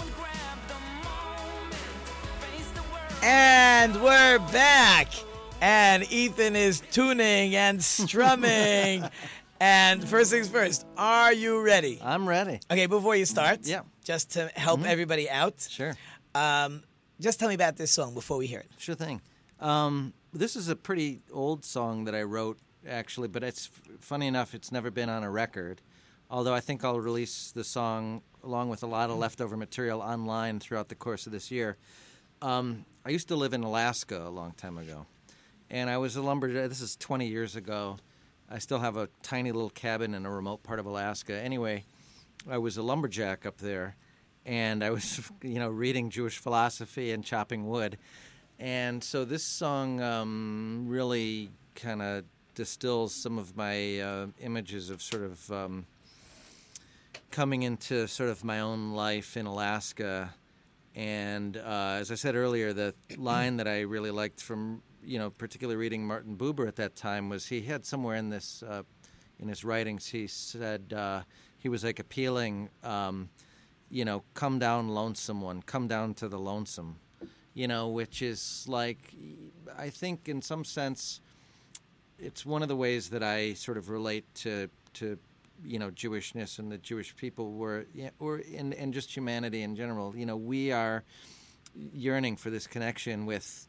[0.00, 0.74] And grab the
[1.04, 1.74] moment.
[2.40, 3.12] Face the world.
[3.22, 5.08] And we're back.
[5.60, 9.04] And Ethan is tuning and strumming.
[9.60, 12.00] and first things first, are you ready?
[12.02, 12.58] I'm ready.
[12.70, 13.82] Okay, before you start, Yeah.
[14.04, 14.86] just to help Mhm.
[14.86, 15.94] everybody out, Sure.
[16.34, 16.82] um,
[17.20, 18.70] just tell me about this song before we hear it.
[18.78, 19.20] Sure thing.
[19.60, 22.58] Um, this is a pretty old song that I wrote,
[22.88, 23.70] actually, but it's
[24.00, 25.80] funny enough, it's never been on a record.
[26.30, 30.60] Although I think I'll release the song along with a lot of leftover material online
[30.60, 31.76] throughout the course of this year.
[32.40, 35.06] Um, I used to live in Alaska a long time ago,
[35.70, 36.68] and I was a lumberjack.
[36.68, 37.98] This is 20 years ago.
[38.50, 41.34] I still have a tiny little cabin in a remote part of Alaska.
[41.34, 41.84] Anyway,
[42.50, 43.96] I was a lumberjack up there,
[44.44, 47.98] and I was you know reading Jewish philosophy and chopping wood,
[48.58, 52.24] and so this song um, really kind of
[52.54, 55.86] distills some of my uh, images of sort of um,
[57.30, 60.34] coming into sort of my own life in Alaska.
[60.94, 65.30] And uh, as I said earlier, the line that I really liked from you know,
[65.30, 68.82] particularly reading Martin Buber at that time was he had somewhere in this uh,
[69.40, 71.22] in his writings he said uh,
[71.58, 73.28] he was like appealing, um,
[73.90, 76.96] you know, come down lonesome one, come down to the lonesome,
[77.54, 79.14] you know, which is like
[79.76, 81.20] I think in some sense
[82.22, 85.18] it's one of the ways that I sort of relate to to
[85.64, 87.86] you know Jewishness and the Jewish people were
[88.18, 90.16] or in and just humanity in general.
[90.16, 91.04] You know, we are
[91.74, 93.66] yearning for this connection with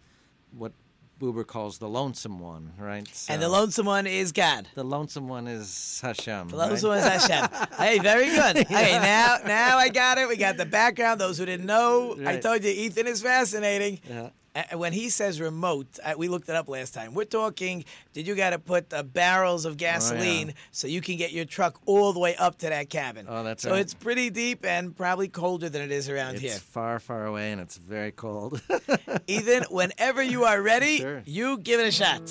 [0.52, 0.74] what
[1.20, 3.08] Buber calls the lonesome one, right?
[3.30, 4.68] and the lonesome one is God.
[4.76, 6.50] The lonesome one is Hashem.
[6.50, 7.04] The lonesome right?
[7.04, 7.68] one is Hashem.
[7.78, 8.68] hey, very good.
[8.68, 10.28] Hey, now now I got it.
[10.28, 11.22] We got the background.
[11.22, 14.00] Those who didn't know, I told you Ethan is fascinating.
[14.10, 14.30] Yeah.
[14.56, 17.16] And when he says remote, we looked it up last time.
[17.16, 17.86] We're talking.
[18.14, 21.80] Did you got to put uh, barrels of gasoline so you can get your truck
[21.88, 23.26] all the way up to that cabin?
[23.28, 23.78] Oh, that's so right.
[23.78, 26.52] So it's pretty deep and probably colder than it is around It's here.
[26.52, 28.62] It's far, far away, and it's very cold.
[29.28, 31.24] Ethan, whenever you are ready, Sure.
[31.26, 32.22] you give it a shot.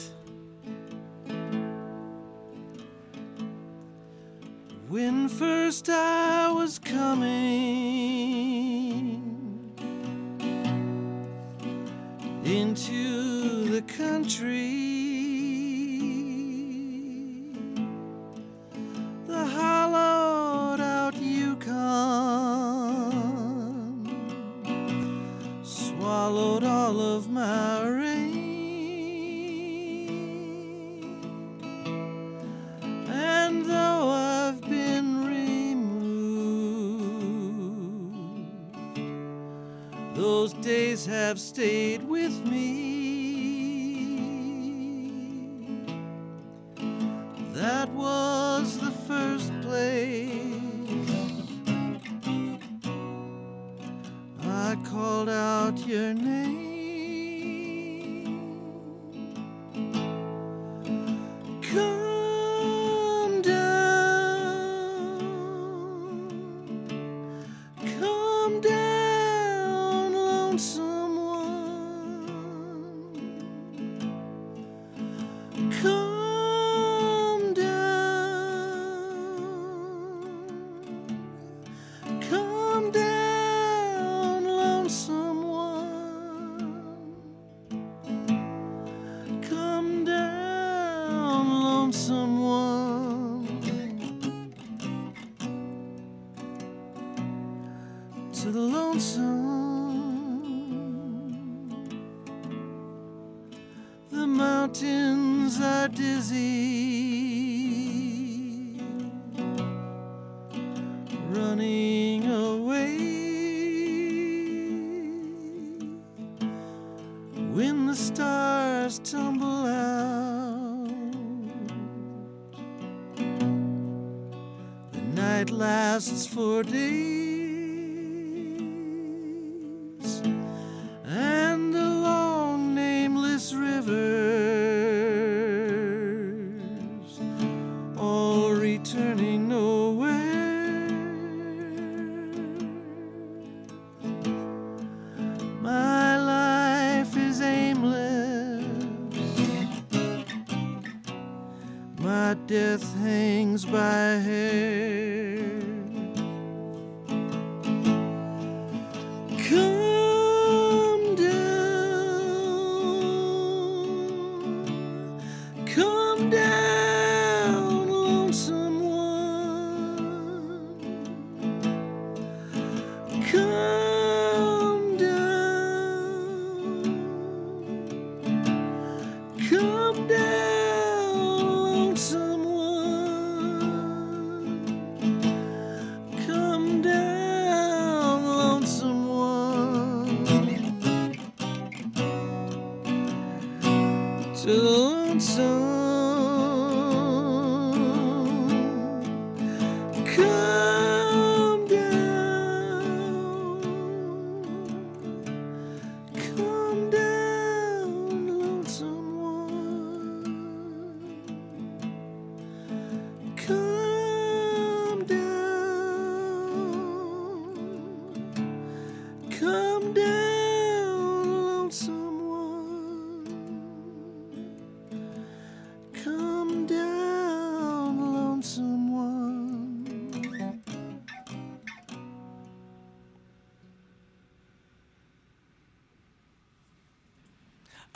[4.88, 7.30] When first I was coming
[12.44, 14.68] into the country,
[19.26, 21.72] the hollowed out Yukon
[25.62, 27.86] swallowed all of my
[40.62, 43.11] days have stayed with me.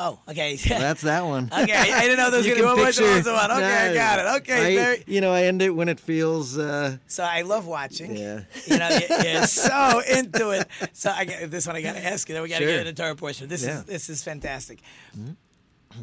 [0.07, 0.57] Oh, okay.
[0.57, 1.50] That's that one.
[1.52, 2.84] Okay, I didn't know there was gonna be can one.
[2.86, 3.50] Picture- one's the one?
[3.50, 4.26] Okay, I got it.
[4.42, 5.04] Okay, I- very.
[5.07, 6.57] You know, I end it when it feels.
[6.59, 8.16] Uh, So I love watching.
[8.16, 8.40] Yeah.
[8.66, 10.68] You know, you- you're so into it.
[10.92, 11.76] So I got this one.
[11.76, 12.34] I got to ask you.
[12.34, 12.72] Then we got to Sure.
[12.72, 13.48] get into the Torah portion.
[13.48, 13.78] This Yeah.
[13.78, 14.78] is this is fantastic.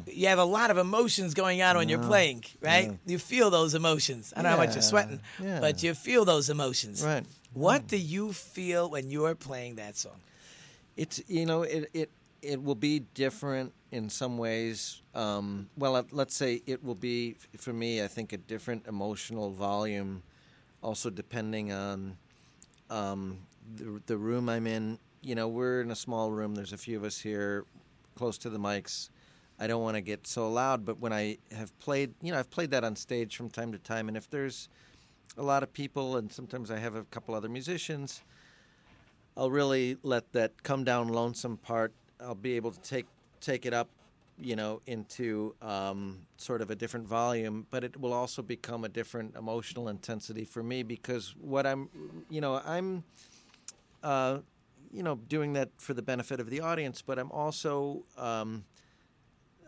[0.08, 2.88] You have a lot of emotions going on when you're playing, right?
[2.88, 3.12] Yeah.
[3.14, 4.34] You feel those emotions.
[4.36, 5.60] I don't know how much you're sweating, Yeah.
[5.60, 7.04] but you feel those emotions.
[7.04, 7.24] Right.
[7.54, 10.20] What do you feel when you're playing that song?
[10.98, 12.10] It's you know it it
[12.44, 15.02] it will be different in some ways.
[15.16, 18.04] Um, well, let- let's say it will be for me.
[18.04, 20.24] I think a different emotional volume,
[20.82, 22.18] also depending on
[22.90, 23.40] um,
[23.76, 25.00] the the room I'm in.
[25.22, 26.54] You know, we're in a small room.
[26.56, 27.66] There's a few of us here,
[28.16, 29.10] close to the mics.
[29.60, 32.50] I don't want to get so loud, but when I have played, you know, I've
[32.50, 34.68] played that on stage from time to time, and if there's
[35.38, 38.22] a lot of people, and sometimes I have a couple other musicians.
[39.36, 41.94] I'll really let that come down lonesome part.
[42.24, 43.06] I'll be able to take
[43.42, 43.90] take it up,
[44.40, 48.90] you know, into um, sort of a different volume, but it will also become a
[48.90, 51.90] different emotional intensity for me because what I'm,
[52.30, 53.04] you know, I'm,
[54.02, 54.40] uh,
[54.94, 58.64] you know, doing that for the benefit of the audience, but I'm also, um,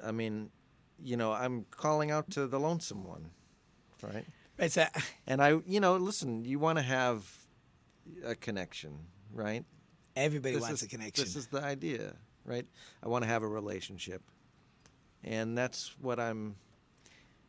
[0.04, 0.50] I mean,
[1.04, 3.32] you know, I'm calling out to the lonesome one,
[4.02, 4.26] right?
[4.58, 4.72] Right.
[4.72, 4.86] So,
[5.28, 7.30] and I, you know, listen, you want to have
[8.24, 9.00] a connection,
[9.34, 9.66] right?
[10.16, 11.26] Everybody This wants is- a connection.
[11.26, 12.14] This is the idea,
[12.46, 12.66] right?
[13.04, 14.22] I want to have a relationship,
[15.24, 16.56] and that's what I'm,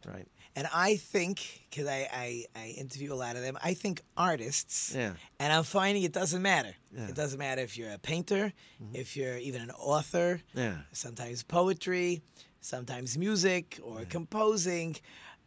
[0.07, 0.27] right?
[0.55, 4.95] And I think, because I, I, I interview a lot of them, I think artists,
[4.95, 5.13] Yeah.
[5.39, 6.75] and I'm finding it doesn't matter.
[6.93, 7.01] Yeah.
[7.01, 7.09] Mm-hmm.
[7.11, 8.53] It doesn't matter if you're a painter,
[8.95, 10.79] if you're even an author, Yeah.
[10.93, 12.23] sometimes poetry,
[12.63, 14.97] sometimes music or composing,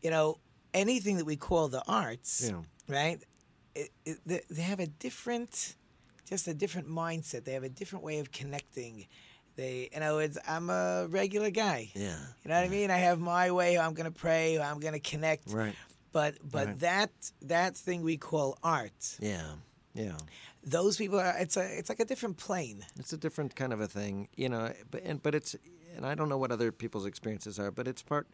[0.03, 0.37] you know,
[0.75, 2.61] anything that we call the arts, Yeah.
[2.87, 3.19] right?
[3.73, 5.75] It, it, they have a different,
[6.29, 7.45] just a different mindset.
[7.45, 9.07] They have a different way of connecting.
[9.59, 11.91] They, you know, it's, I'm a regular guy.
[11.93, 12.15] Yeah.
[12.43, 12.89] You know what I mean?
[12.91, 13.77] I have my way.
[13.77, 14.57] I'm going to pray.
[14.57, 15.51] I'm going to connect.
[15.51, 15.75] Right.
[16.11, 16.79] But but Right.
[16.79, 19.17] that that thing we call art.
[19.19, 19.49] Yeah.
[19.93, 20.17] Yeah.
[20.63, 21.35] Those people are.
[21.43, 21.65] It's a.
[21.79, 22.85] It's like a different plane.
[23.01, 24.71] It's a different kind of a thing, you know.
[24.91, 25.55] But and but it's
[25.95, 28.27] and I don't know what other people's experiences are, but it's part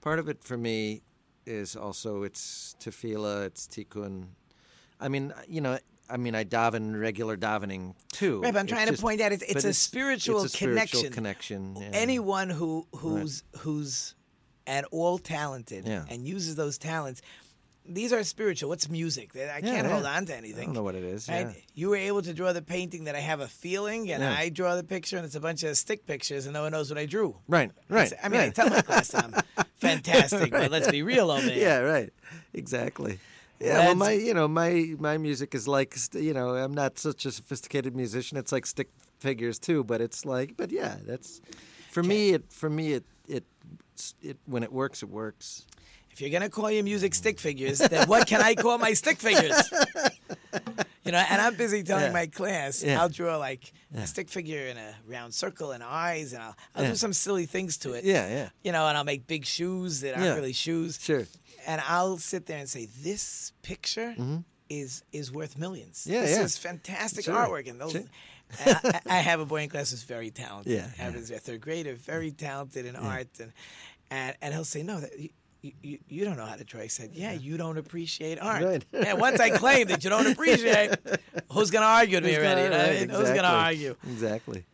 [0.00, 1.02] part of it for me
[1.44, 4.26] is also it's tefillah, it's tikkun.
[5.00, 5.78] I mean, you know,
[6.10, 8.40] I mean, I daven regular davening too.
[8.40, 11.02] Right, but I'm It's trying to point out it's, it's a spiritual it's a spiritual
[11.10, 11.74] connection.
[11.74, 11.76] connection.
[11.80, 11.98] yeah.
[11.98, 14.14] Anyone who who's who's
[14.66, 16.04] at all talented Yeah.
[16.08, 17.22] and uses those talents.
[17.90, 18.68] These are spiritual.
[18.68, 19.30] What's music?
[19.34, 19.88] I can't yeah.
[19.90, 20.64] hold on to anything.
[20.64, 21.26] I don't know what it is.
[21.26, 21.56] Right?
[21.74, 24.22] You were able to draw the painting that I have a feeling, and.
[24.22, 26.90] I draw the picture, and it's a bunch of stick pictures, and no one knows
[26.90, 27.36] what I drew.
[27.48, 28.12] Right, right.
[28.22, 28.54] I mean, I right.
[28.54, 31.56] tell my class that I'm fantastic, but let's be real over here.
[31.62, 32.12] Yeah, right.
[32.52, 33.18] Exactly.
[33.60, 37.26] Yeah, well, my you know my my music is like you know I'm not such
[37.26, 38.38] a sophisticated musician.
[38.38, 38.88] It's like stick
[39.18, 41.40] figures too, but it's like but yeah, that's
[41.90, 42.30] for me.
[42.30, 43.44] It for me it it
[44.22, 45.66] it when it works, it works.
[46.10, 49.18] If you're gonna call your music stick figures, then what can I call my stick
[49.18, 49.60] figures?
[51.08, 52.12] You know, and I'm busy telling Yeah.
[52.12, 53.00] my class Yeah.
[53.00, 54.02] I'll draw like Yeah.
[54.02, 57.46] a stick figure in a round circle and eyes, and I'll I'll do some silly
[57.46, 58.04] things to it.
[58.04, 58.48] Yeah, yeah.
[58.62, 60.98] You know, and I'll make big shoes that aren't really shoes.
[61.00, 61.26] Sure.
[61.66, 64.44] And I'll sit there and say, this picture Mhm.
[64.68, 66.06] is is worth millions.
[66.06, 67.34] Yeah, this is fantastic Sure.
[67.34, 67.92] artwork, and those.
[67.92, 68.04] Sure.
[68.66, 70.72] I, I have a boy in class who's very talented.
[70.72, 73.52] Yeah, I have his third grader, very talented in art, and,
[74.10, 75.10] and and he'll say, no, that,
[75.62, 76.80] you, you, you don't know how to draw.
[76.80, 78.62] I said, yeah, you don't appreciate art.
[78.64, 78.84] Right.
[79.06, 80.94] And once I claim that you don't appreciate,
[81.50, 82.62] who's going to argue with me Who's already?
[82.62, 83.10] You gonna- know what I right, mean?
[83.10, 83.96] Who's going to argue?
[84.04, 84.64] Exactly.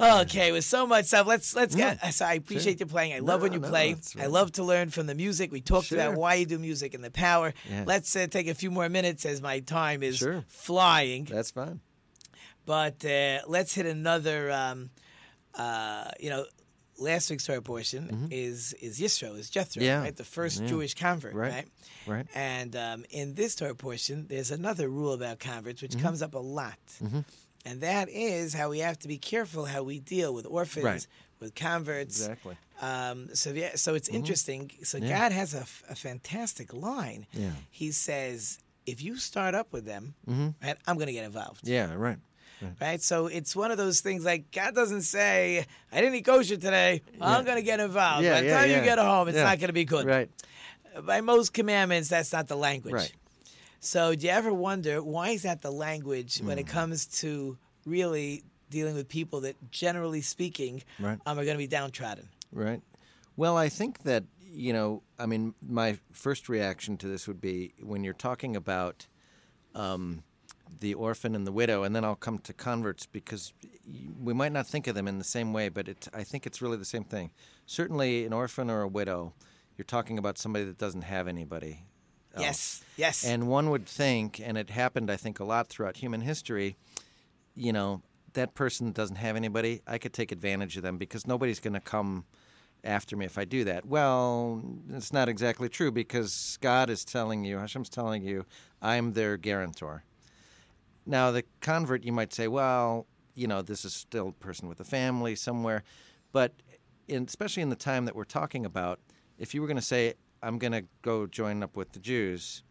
[0.00, 2.12] Okay, with so much stuff, let's let's get.
[2.12, 3.12] So I appreciate you playing.
[3.14, 3.92] I love when you no, play.
[3.92, 5.52] that's I love to learn from the music.
[5.52, 5.98] We talked Sure.
[6.00, 7.52] about why you do music and the power.
[7.70, 7.84] Yeah.
[7.86, 10.42] Let's uh, take a few more minutes as my time is Sure.
[10.48, 11.24] flying.
[11.26, 11.78] That's fine.
[12.66, 14.50] But uh, let's hit another.
[14.50, 14.90] Um,
[15.54, 16.46] uh, you know,
[17.02, 19.86] last week's Torah portion is is Yisro, is Jethro, Mm-hmm.
[19.86, 20.00] Yeah.
[20.02, 20.16] right?
[20.16, 20.68] The first Yeah.
[20.68, 21.52] Jewish convert, Right.
[21.52, 21.68] right?
[22.06, 22.26] Right.
[22.34, 26.02] And um, in this Torah portion, there's another rule about converts which Mhm.
[26.02, 27.24] comes up a lot, Mhm.
[27.64, 31.06] and that is how we have to be careful how we deal with orphans, Right.
[31.40, 32.20] with converts.
[32.20, 32.56] Exactly.
[32.80, 34.14] Um, so yeah, so it's Mhm.
[34.14, 34.70] interesting.
[34.82, 35.18] So Yeah.
[35.18, 37.26] God has a, f- a fantastic line.
[37.32, 37.52] Yeah.
[37.70, 40.54] He says, if you start up with them, Mhm.
[40.62, 41.66] right, I'm going to get involved.
[41.68, 41.92] Yeah.
[41.94, 42.18] Right.
[42.62, 42.72] Right.
[42.80, 46.56] Right, so it's one of those things like God doesn't say, "I didn't eat kosher
[46.56, 47.02] today.
[47.20, 48.78] I'm going to get involved." Yeah, By the yeah, time yeah.
[48.78, 49.44] you get home, it's Yeah.
[49.44, 50.06] not going to be good.
[50.06, 50.30] Right.
[51.02, 52.92] By most commandments, that's not the language.
[52.94, 53.12] Right.
[53.80, 56.60] So, do you ever wonder why is that the language when Hmm.
[56.60, 61.18] it comes to really dealing with people that, generally speaking, Right.
[61.26, 62.28] um, are going to be downtrodden?
[62.52, 62.80] Right.
[63.36, 67.72] Well, I think that, you know, I mean, my first reaction to this would be
[67.82, 69.06] when you're talking about
[69.74, 70.22] um,
[70.82, 73.54] the orphan and the widow, and then I'll come to converts because
[74.20, 76.60] we might not think of them in the same way, but it, I think it's
[76.60, 77.30] really the same thing.
[77.64, 79.32] Certainly, an orphan or a widow,
[79.78, 81.84] you're talking about somebody that doesn't have anybody.
[82.34, 82.42] else.
[82.44, 83.24] Yes, yes.
[83.24, 86.76] And one would think, and it happened, I think, a lot throughout human history,
[87.54, 88.02] you know,
[88.34, 91.80] that person doesn't have anybody, I could take advantage of them because nobody's going to
[91.80, 92.24] come
[92.84, 93.86] after me if I do that.
[93.86, 98.44] Well, it's not exactly true because God is telling you, Hashem's telling you,
[98.80, 100.02] I'm their guarantor.
[101.06, 104.80] Now, the convert, you might say, well, you know, this is still a person with
[104.80, 105.82] a family somewhere.
[106.32, 106.52] But
[107.08, 109.00] in, especially in the time that we're talking about,
[109.38, 112.62] if you were going to say, I'm going to go join up with the Jews,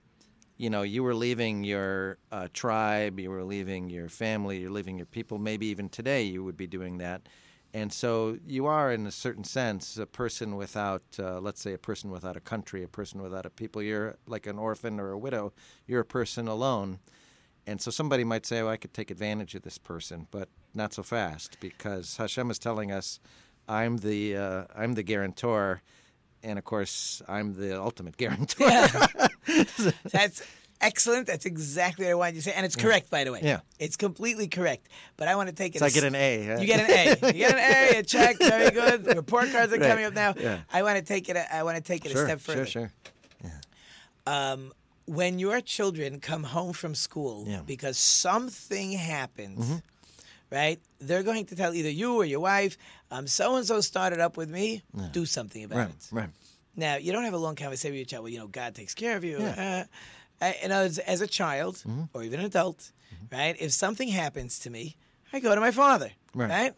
[0.58, 4.98] you know, you were leaving your uh, tribe, you were leaving your family, you're leaving
[4.98, 5.40] your people.
[5.40, 7.28] Maybe even today you would be doing that.
[7.74, 11.78] And so you are, in a certain sense, a person without, uh, let's say, a
[11.78, 13.82] person without a country, a person without a people.
[13.82, 15.54] You're like an orphan or a widow.
[15.88, 17.00] You're a person alone.
[17.68, 20.94] And so somebody might say, well, I could take advantage of this person, but not
[20.94, 23.20] so fast because Hashem is telling us,
[23.68, 25.82] I'm the, uh, I'm the guarantor.
[26.44, 28.66] And of course, I'm the ultimate guarantor.
[30.12, 30.42] That's
[30.82, 31.28] excellent.
[31.28, 33.42] That's exactly what I wanted you to say, and it's correct, by the way.
[33.44, 33.60] Yeah.
[33.78, 34.88] it's completely correct.
[35.18, 35.80] But I want to take it.
[35.80, 36.60] So a I get an A?
[36.60, 37.28] You get an A.
[37.28, 37.60] You get an
[37.96, 37.98] A.
[38.00, 38.38] A check.
[38.40, 39.06] Very good.
[39.16, 39.88] Report cards are Right.
[39.90, 40.34] coming up now.
[40.36, 40.62] Yeah.
[40.74, 41.36] I want to take it.
[41.36, 42.66] A, I want to take it sure, a step further.
[42.66, 42.92] Sure,
[43.44, 43.52] sure.
[44.26, 44.72] Um,
[45.06, 47.62] when your children come home from school Yeah.
[47.66, 49.82] because something happened, Mhm.
[50.50, 50.80] right?
[51.00, 52.78] They're going to tell either you or your wife,
[53.10, 54.84] um, so and so started up with me.
[54.96, 55.10] Yeah.
[55.12, 56.08] Do something about Right, it.
[56.12, 56.30] right.
[56.76, 58.24] Now, you don't have a long conversation with your child.
[58.24, 59.40] Well, you know, God takes care of you.
[59.40, 59.86] Yeah.
[60.42, 62.04] Uh, I- you know, as, as a child Mm-hmm.
[62.14, 62.92] or even an adult,
[63.32, 63.56] right?
[63.60, 64.96] If something happens to me,
[65.34, 66.50] I go to my father, Right.
[66.50, 66.74] right?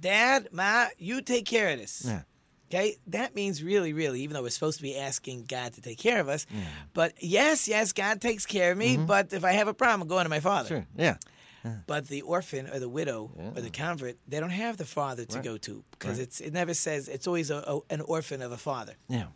[0.00, 2.02] Dad, Ma, you take care of this.
[2.04, 2.22] Yeah.
[2.70, 5.96] Okay, that means really, really, even though we're supposed to be asking God to take
[5.98, 6.60] care of us, Yeah.
[6.92, 8.96] but yes, yes, God takes care of me.
[8.96, 9.06] Mm-hmm.
[9.06, 10.68] But if I have a problem, I'm going to my father.
[10.68, 10.86] Sure.
[10.96, 11.16] Yeah.
[11.86, 15.36] But the orphan or the widow or the convert, they don't have the father to
[15.36, 15.44] Right.
[15.44, 16.26] go to because Right.
[16.28, 18.94] it's it never says it's always a, a, an orphan of a father.
[19.08, 19.26] Yeah.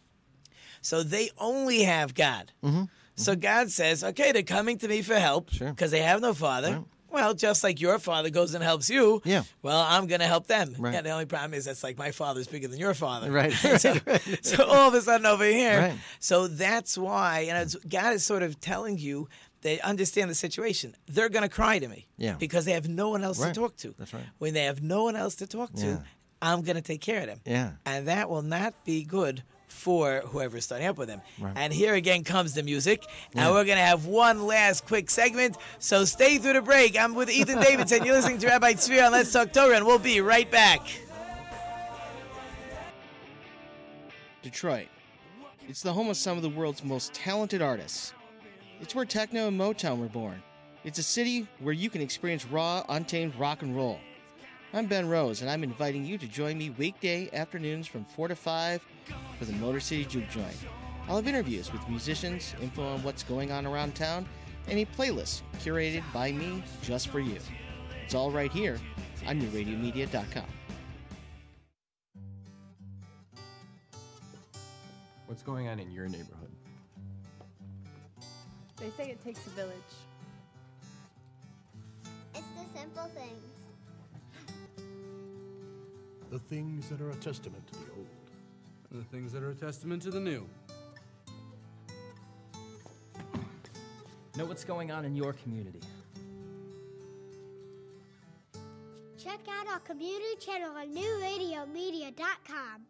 [0.81, 2.53] So they only have God.
[2.63, 2.85] Mm-hmm.
[3.17, 3.41] So mm-hmm.
[3.41, 6.83] God says, okay, they're coming to me for help because they have no father.
[7.13, 9.43] Well, just like your father goes and helps you, Yeah.
[9.63, 10.75] well, I'm going to help them.
[10.79, 10.95] Right.
[10.95, 13.31] Yeah, the only problem is that's like my father's bigger than your father.
[13.31, 13.53] Right.
[13.79, 13.95] so,
[14.43, 15.99] so all of a sudden over here, Right.
[16.21, 19.29] so that's why, it's, God is sort of telling you
[19.61, 20.97] they understand the situation.
[21.07, 22.35] They're going to cry to me Yeah.
[22.39, 23.55] because they have no one else Right.
[23.55, 23.95] to talk to.
[23.99, 24.25] That's right.
[24.39, 25.99] When they have no one else to talk to, Yeah.
[26.41, 27.41] I'm going to take care of them.
[27.45, 27.71] Yeah.
[27.87, 31.21] And that will not be good for whoever's starting up with them.
[31.39, 31.53] Right.
[31.57, 33.05] And here again comes the music.
[33.35, 33.47] Yeah.
[33.47, 35.57] And we're going to have one last quick segment.
[35.79, 36.99] So stay through the break.
[36.99, 38.05] I'm with Ethan Davidson.
[38.05, 40.81] You're listening to Rabbi Tzvi on Let's Talk Torah, and we'll be right back.
[44.43, 44.89] Detroit.
[45.69, 48.13] It's the home of some of the world's most talented artists.
[48.81, 50.43] It's where techno and Motown were born.
[50.85, 54.01] It's a city where you can experience raw, untamed rock and roll.
[54.75, 58.35] I'm Ben Rose, and I'm inviting you to join me weekday afternoons from 4 to
[58.35, 58.81] 5
[59.39, 60.57] for the Motor City Juke Joint.
[61.07, 64.27] I'll have interviews with musicians, info on what's going on around town,
[64.69, 67.37] and a playlist curated by me just for you.
[68.03, 68.81] It's all right here
[69.27, 70.47] on newradiomedia.com.
[75.27, 76.51] What's going on in your neighborhood?
[78.79, 79.75] They say it takes a village.
[82.35, 83.52] It's the simple things.
[86.33, 88.07] The things that are a testament to the old.
[88.91, 90.49] And the things that are a testament to the new.
[94.39, 95.81] Know what's going on in your community.
[99.23, 102.87] Check out our community channel on newradiomedia.com.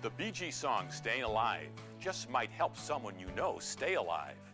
[0.00, 1.68] The Bee Gees song Staying Alive
[2.00, 4.47] just might help someone you know stay alive.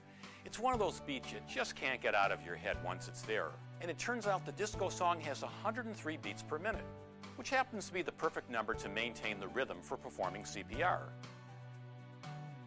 [0.54, 3.22] It's one of those beats you just can't get out of your head once it's
[3.22, 3.48] there.
[3.80, 6.84] And it turns out the disco song has 103 beats per minute,
[7.34, 11.08] which happens to be the perfect number to maintain the rhythm for performing CPR.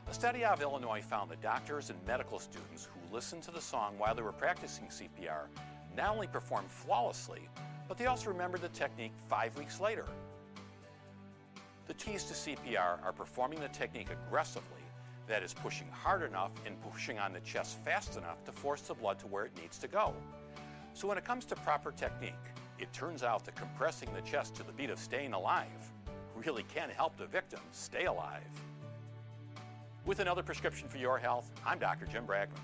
[0.05, 3.61] A study out of Illinois found that doctors and medical students who listened to the
[3.61, 5.45] song while they were practicing CPR
[5.95, 7.47] not only performed flawlessly,
[7.87, 10.07] but they also remembered the technique five weeks later.
[11.87, 14.76] The keys to CPR are performing the technique aggressively,
[15.27, 18.93] that is, pushing hard enough and pushing on the chest fast enough to force the
[18.93, 20.13] blood to where it needs to go.
[20.93, 22.33] So, when it comes to proper technique,
[22.79, 25.91] it turns out that compressing the chest to the beat of staying alive
[26.35, 28.41] really can help the victim stay alive.
[30.05, 32.05] With another prescription for your health, I'm Dr.
[32.05, 32.61] Jim Bragman.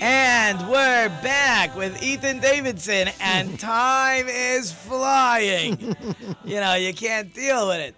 [0.00, 5.96] And we're back with Ethan Davidson, and time is flying.
[6.44, 7.94] you know, you can't deal with it.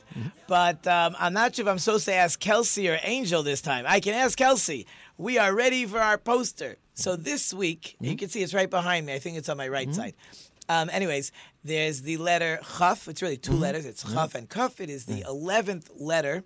[0.47, 3.85] But um, I'm not sure if I'm supposed to ask Kelsey or Angel this time.
[3.87, 4.87] I can ask Kelsey.
[5.19, 6.77] We are ready for our poster.
[6.95, 8.07] So this week, mm-hmm.
[8.07, 9.13] you can see it's right behind me.
[9.13, 9.95] I think it's on my right mm-hmm.
[9.95, 10.15] side.
[10.69, 11.33] Um, anyways,
[11.65, 13.09] there's the letter Chaf.
[13.09, 13.61] It's really 2 mm-hmm.
[13.61, 13.87] letters.
[13.87, 14.15] It's mm-hmm.
[14.15, 14.81] Chaf and Kuf.
[14.81, 16.43] It is the 11th letter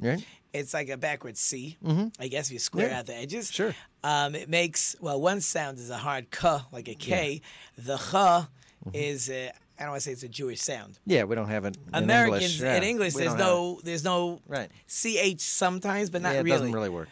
[0.55, 2.31] it's like a backwards C, I Mhm.
[2.31, 3.01] guess, if you square Yeah.
[3.01, 3.51] out the edges.
[3.51, 3.75] Sure.
[4.05, 7.41] Um, it makes, well, one sound is a hard K, like a K.
[7.77, 8.49] The Ch
[8.95, 11.01] is, a, I don't want to say it's a Jewish sound.
[11.07, 11.77] Yeah, we don't have it.
[11.77, 12.61] in Americans English.
[12.61, 14.71] Yeah, in English, we there's no, there's no Right.
[14.87, 16.51] ch sometimes, but not yeah, it really.
[16.59, 17.09] doesn't really work.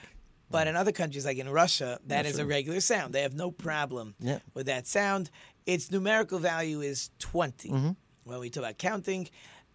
[0.48, 3.12] But in other countries, like in Russia, that Yeah, is a regular sound.
[3.12, 4.38] They have no problem Yeah.
[4.54, 5.30] with that sound.
[5.66, 7.96] Its numerical value is 20 Mhm.
[8.22, 9.28] when we talk about counting.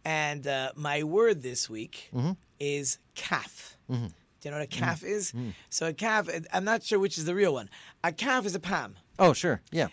[0.08, 2.38] And uh, my word this week Mhm.
[2.62, 3.76] is kaf.
[3.89, 4.08] Mhm.
[4.39, 5.34] Do you know what a kaf is?
[5.34, 5.53] Mhm.
[5.70, 7.70] So a kaf, I'm not sure which is the real one.
[8.05, 8.95] A kaf is a palm.
[9.20, 9.62] Oh, sure.
[9.70, 9.89] Yeah.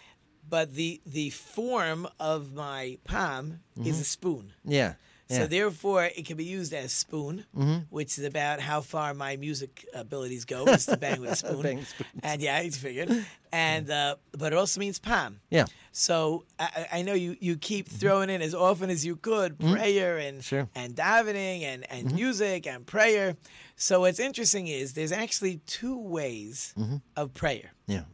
[0.49, 4.01] But the the form of my palm is Mhm.
[4.03, 4.53] a spoon.
[4.65, 4.95] Yeah.
[5.31, 7.87] So therefore, it can be used as spoon, Mhm.
[7.91, 11.63] which is about how far my music abilities go, is to bang with a spoon.
[11.63, 12.21] Bang spoons.
[12.23, 13.11] And yeah, it's figured.
[13.53, 15.39] And uh, but it also means palm.
[15.49, 15.67] Yeah.
[15.93, 20.19] So I, I know you, you keep throwing in as often as you could prayer
[20.19, 20.41] and Mm-hmm.
[20.43, 20.69] Sure.
[20.75, 22.15] and davening and, and Mhm.
[22.15, 23.37] music and prayer.
[23.77, 27.01] So what's interesting is there's actually two ways Mhm.
[27.17, 27.73] of prayer.
[27.87, 28.05] Yeah.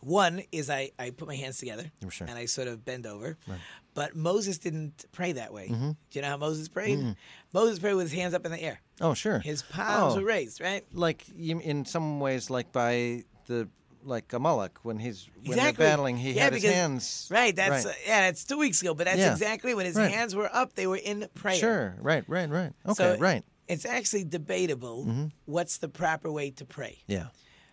[0.00, 2.28] One is I, I put my hands together sure.
[2.28, 3.36] and I sort of bend over.
[3.48, 3.58] Right.
[3.98, 5.66] But Moses didn't pray that way.
[5.68, 5.96] Mhm.
[6.10, 6.98] Do you know how Moses prayed?
[7.00, 7.16] Mm.
[7.52, 8.80] Moses prayed with his hands up in the air.
[9.00, 9.40] Oh, sure.
[9.40, 10.20] His palms Oh.
[10.20, 10.84] were raised, right?
[10.92, 13.68] Like in some ways, like by the
[14.04, 15.82] like Amalek when he's when exactly.
[15.84, 17.28] they're battling, he yeah, had his because, hands.
[17.28, 17.54] Right.
[17.56, 17.94] That's right.
[17.94, 18.20] Uh, yeah.
[18.26, 18.94] That's two weeks ago.
[18.94, 19.32] But that's Yeah.
[19.32, 20.12] exactly when his Right.
[20.12, 20.74] hands were up.
[20.74, 21.56] They were in prayer.
[21.56, 21.96] Sure.
[22.00, 22.24] Right.
[22.28, 22.48] Right.
[22.48, 22.72] Right.
[22.86, 22.94] Okay.
[22.94, 23.42] So right.
[23.66, 25.04] It's actually debatable.
[25.06, 25.32] Mhm.
[25.46, 26.98] What's the proper way to pray?
[27.08, 27.26] Yeah.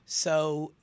[0.07, 0.73] So,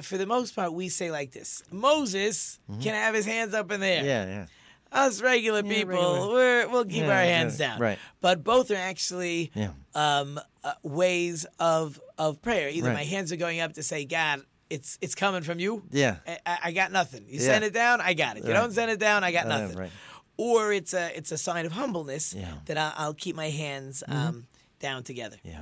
[0.00, 3.80] for the most part, we say like this: Moses can have his hands up in
[3.80, 3.98] the air.
[3.98, 4.06] Mm-hmm.
[4.06, 4.24] Yeah.
[4.26, 4.46] Yeah.
[4.92, 6.30] Us regular Yeah, people.
[6.32, 7.80] We're, we'll keep Yeah, our hands yeah, down.
[7.80, 7.98] right.
[8.20, 9.50] But both are actually
[9.94, 12.68] um, uh, ways of of prayer.
[12.68, 12.94] Either Right.
[12.94, 15.82] my hands are going up to say, God, it's it's coming from you.
[15.90, 16.16] Yeah.
[16.46, 17.24] I, I- got nothing.
[17.28, 18.44] You send it down, I got it.
[18.44, 18.60] You Right.
[18.60, 19.78] don't send it down, I got Uh, nothing.
[19.78, 19.90] right.
[20.36, 22.34] Or it's a it's a sign of humbleness
[22.66, 24.14] that I'll, I'll keep my hands Mhm.
[24.14, 24.46] um,
[24.78, 25.36] down together.
[25.42, 25.60] Yeah.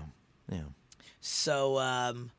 [0.51, 0.63] Yeah.
[1.21, 2.31] So um,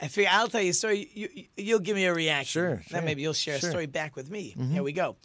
[0.00, 1.08] I figure I'll tell you a story.
[1.12, 2.60] You, you, you'll give me a reaction.
[2.62, 3.68] Sure, Then sure, maybe you'll share sure.
[3.68, 4.54] a story back with me.
[4.56, 4.72] Mhm.
[4.72, 5.16] Here we go.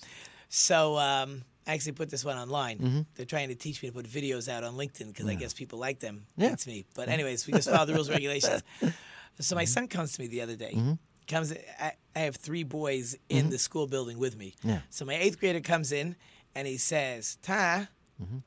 [0.55, 2.77] So um, I actually put this one online.
[2.77, 3.05] Mhm.
[3.15, 5.79] They're trying to teach me to put videos out on LinkedIn because I guess people
[5.79, 6.27] like them.
[6.37, 6.53] Yeah.
[6.53, 6.85] It's me.
[6.93, 8.61] But anyways, we just follow the rules and regulations.
[9.39, 10.73] So my son comes to me the other day.
[10.75, 10.99] Mhm.
[11.27, 11.51] Comes.
[11.79, 13.49] I, I have three boys in Mhm.
[13.49, 14.53] the school building with me.
[14.63, 14.81] Yeah.
[14.91, 16.15] So my eighth grader comes in
[16.53, 17.87] and he says, "Ta,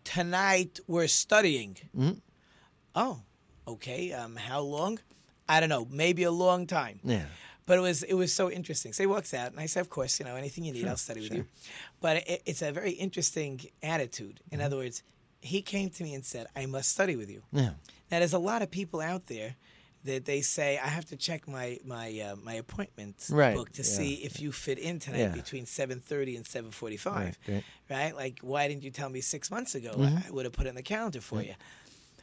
[0.04, 2.20] tonight we're studying." Mhm.
[2.94, 3.22] Oh,
[3.66, 4.12] okay.
[4.12, 5.00] Um, how long?
[5.48, 5.86] I don't know.
[5.90, 7.00] Maybe a long time.
[7.02, 7.26] Yeah.
[7.66, 8.92] But it was it was so interesting.
[8.92, 10.90] So he walks out, and I said, "Of course, you know anything you need, Sure,
[10.90, 11.36] I'll study with sure.
[11.38, 11.46] you."
[12.00, 14.40] But it, it's a very interesting attitude.
[14.50, 14.66] In Mm-hmm.
[14.66, 15.02] other words,
[15.40, 17.70] he came to me and said, "I must study with you." Yeah.
[18.10, 19.56] Now, there's a lot of people out there
[20.04, 23.82] that they say, "I have to check my my uh, my appointment Right, book to
[23.82, 23.88] yeah.
[23.98, 25.34] see if you fit in tonight Yeah.
[25.42, 28.14] between 7:30 and 7:45." Right, right.
[28.14, 29.92] Like, why didn't you tell me six months ago?
[29.96, 30.26] Mhm.
[30.26, 31.54] I would have put it in the calendar for you.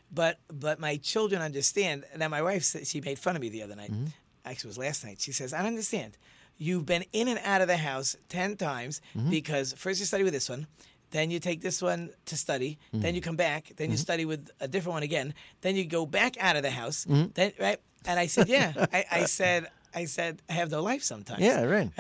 [0.10, 2.06] But but my children understand.
[2.16, 3.92] Now my wife said she made fun of me the other night.
[3.92, 4.06] Mm-hmm.
[4.46, 5.22] Actually, it was last night.
[5.22, 6.18] She says, "I don't understand.
[6.58, 9.30] You've been in and out of the house ten times Mhm.
[9.30, 10.68] because first you study with this one,
[11.12, 13.16] then you take this one to study, then Mhm.
[13.16, 14.02] you come back, then you Mhm.
[14.02, 17.34] study with a different one again, then you go back out of the house, Mhm.
[17.34, 21.04] then right." And I said, "Yeah." I, I said, "I said I have no life
[21.04, 21.92] sometimes." Yeah, right.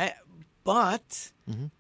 [0.64, 1.72] But Mhm.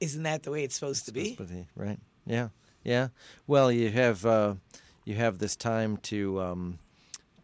[0.00, 1.34] isn't that the way it's supposed to be?
[1.36, 1.98] But he- right.
[2.26, 2.48] Yeah.
[2.84, 3.08] Yeah.
[3.46, 4.54] Well, you have uh,
[5.04, 6.78] you have this time to um,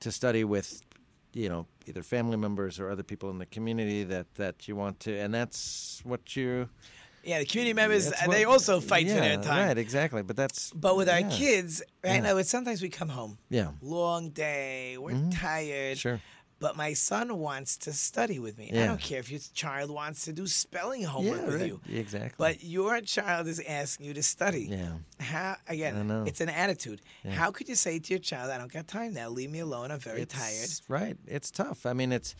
[0.01, 0.83] to study with,
[1.33, 5.01] you know, either family members or other people in the community that that you want
[5.01, 6.69] to, and that's what you.
[7.25, 9.67] Yeah, the community members uh, they also fight for their yeah, time.
[9.69, 9.77] Right.
[9.79, 10.23] Exactly.
[10.23, 10.71] But that's.
[10.73, 11.29] But with our yeah.
[11.31, 12.21] kids, right Yeah.
[12.21, 13.73] now, it's sometimes we come home, Yeah.
[13.83, 15.39] long day, we're Mhm.
[15.39, 15.99] tired.
[15.99, 16.21] Sure.
[16.61, 18.71] But my son wants to study with me.
[18.73, 21.67] I don't care if your child wants to do spelling homework Yeah, with right.
[21.67, 21.81] you.
[21.89, 22.35] Exactly.
[22.37, 24.67] But your child is asking you to study.
[24.71, 24.93] Yeah.
[25.21, 26.11] How again?
[26.27, 27.01] It's an attitude.
[27.25, 27.31] Yeah.
[27.33, 29.29] How could you say to your child, "I don't got time now.
[29.29, 29.93] Leave me alone.
[29.93, 31.17] I'm very tired." Right.
[31.27, 31.87] It's tough.
[31.87, 32.35] I mean, it's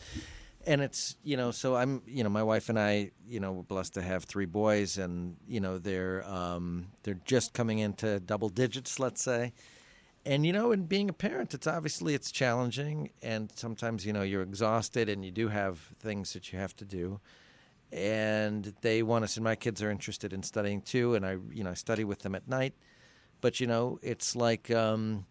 [0.67, 1.51] and it's you know.
[1.51, 4.45] So I'm you know my wife and I you know we're blessed to have three
[4.47, 9.53] boys and you know they're um, they're just coming into double digits, let's say.
[10.25, 14.21] And you know, in being a parent, it's obviously it's challenging, and sometimes you know
[14.21, 17.19] you're exhausted, and you do have things that you have to do.
[17.91, 21.63] And they want us, and my kids are interested in studying too, and I you
[21.63, 22.73] know I study with them at night.
[23.41, 25.25] But you know, it's like um,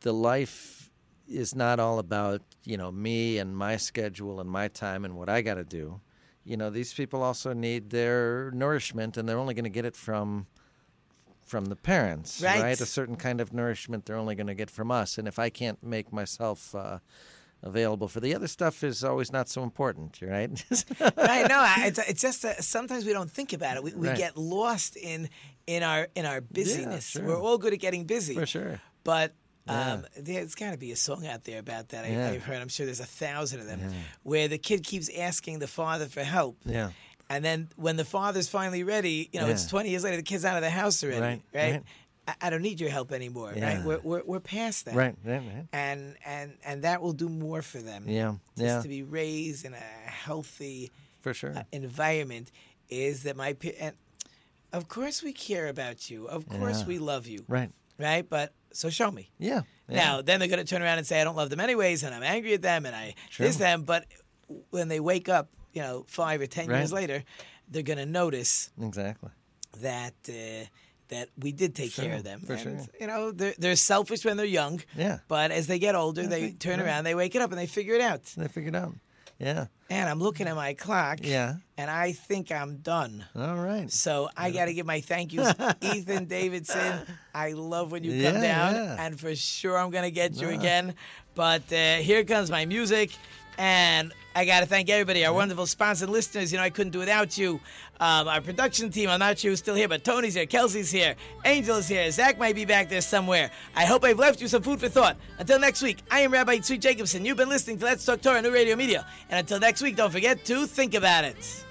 [0.00, 0.90] the life
[1.28, 5.28] is not all about you know me and my schedule and my time and what
[5.28, 6.00] I got to do.
[6.42, 9.94] You know, these people also need their nourishment, and they're only going to get it
[9.94, 10.46] from
[11.50, 12.80] from the parents, Right.
[12.80, 15.18] A certain kind of nourishment they're only going to get from us.
[15.18, 16.98] And if I can't make myself uh,
[17.62, 20.50] available for the other stuff, is always not so important, right?
[21.00, 21.48] right?
[21.48, 23.82] No, I- it's, it's just that sometimes we don't think about it.
[23.82, 24.16] We, we Right.
[24.16, 25.28] get lost in
[25.66, 27.06] in our in our busyness.
[27.10, 27.24] sure.
[27.26, 28.80] We're all good at getting busy, For sure.
[29.04, 29.34] But
[29.66, 29.92] Yeah.
[29.92, 32.04] um, there's got to be a song out there about that.
[32.04, 32.30] I, Yeah.
[32.30, 32.60] I've heard.
[32.62, 33.90] I'm sure there's a thousand of them Yeah.
[34.22, 36.56] where the kid keeps asking the father for help.
[36.64, 36.90] Yeah.
[37.30, 40.44] And then when the father's finally ready, you know, it's 20 years later, the kid's
[40.44, 41.72] out of the house already, Right, right?
[41.72, 41.82] right.
[42.26, 43.76] I, I don't need your help anymore, Yeah.
[43.76, 43.84] right?
[43.84, 44.94] We're, we're, we're past that.
[44.96, 45.64] Right, right, right.
[45.72, 48.04] And, and, and that will do more for them.
[48.08, 48.82] Yeah, Just yeah.
[48.82, 51.56] to be raised in a healthy For sure.
[51.56, 52.50] uh, environment
[52.88, 53.94] is that my, and
[54.72, 56.26] of course we care about you.
[56.26, 56.86] Of course Yeah.
[56.86, 57.44] we love you.
[57.48, 57.70] Right.
[57.96, 58.28] Right?
[58.28, 59.30] But so show me.
[59.38, 59.62] Yeah.
[59.88, 59.96] yeah.
[59.96, 62.12] Now, then they're going to turn around and say, I don't love them anyways, and
[62.14, 63.82] I'm angry at them, and I this them.
[63.84, 64.06] But
[64.70, 67.22] when they wake up, you know, five or ten years later,
[67.68, 69.30] they're going to notice exactly
[69.80, 70.66] that uh,
[71.08, 72.40] that we did take care of them.
[72.40, 72.78] for and, sure.
[73.00, 74.80] You know, they're, they're selfish when they're young.
[74.96, 75.18] Yeah.
[75.28, 76.86] But as they get older, they think- turn right.
[76.86, 78.22] around, they wake it up, and they figure it out.
[78.36, 78.94] They figure it out.
[79.40, 79.66] Yeah.
[79.88, 81.20] And I'm looking at my clock.
[81.22, 81.54] Yeah.
[81.78, 83.24] And I think I'm done.
[83.34, 83.90] All right.
[83.90, 87.00] So I got to give my thank yous, Ethan Davidson.
[87.34, 88.96] I love when you come down, yeah.
[88.98, 90.94] and for sure I'm gonna get you again.
[91.34, 93.12] But uh, here comes my music,
[93.60, 96.50] and I got to thank everybody, our wonderful sponsored listeners.
[96.50, 97.60] You know, I couldn't do without you.
[98.00, 101.14] Um, our production team, I'm not sure who's still here, but Tony's here, Kelsey's here,
[101.44, 103.50] Angel is here, Zach might be back there somewhere.
[103.76, 105.18] I hope I've left you some food for thought.
[105.38, 107.26] Until next week, I am Rabbi Tzvi Jacobson.
[107.26, 110.10] You've been listening to Let's Talk Torah New Radio Media, and until next week, don't
[110.10, 111.66] forget to think about it.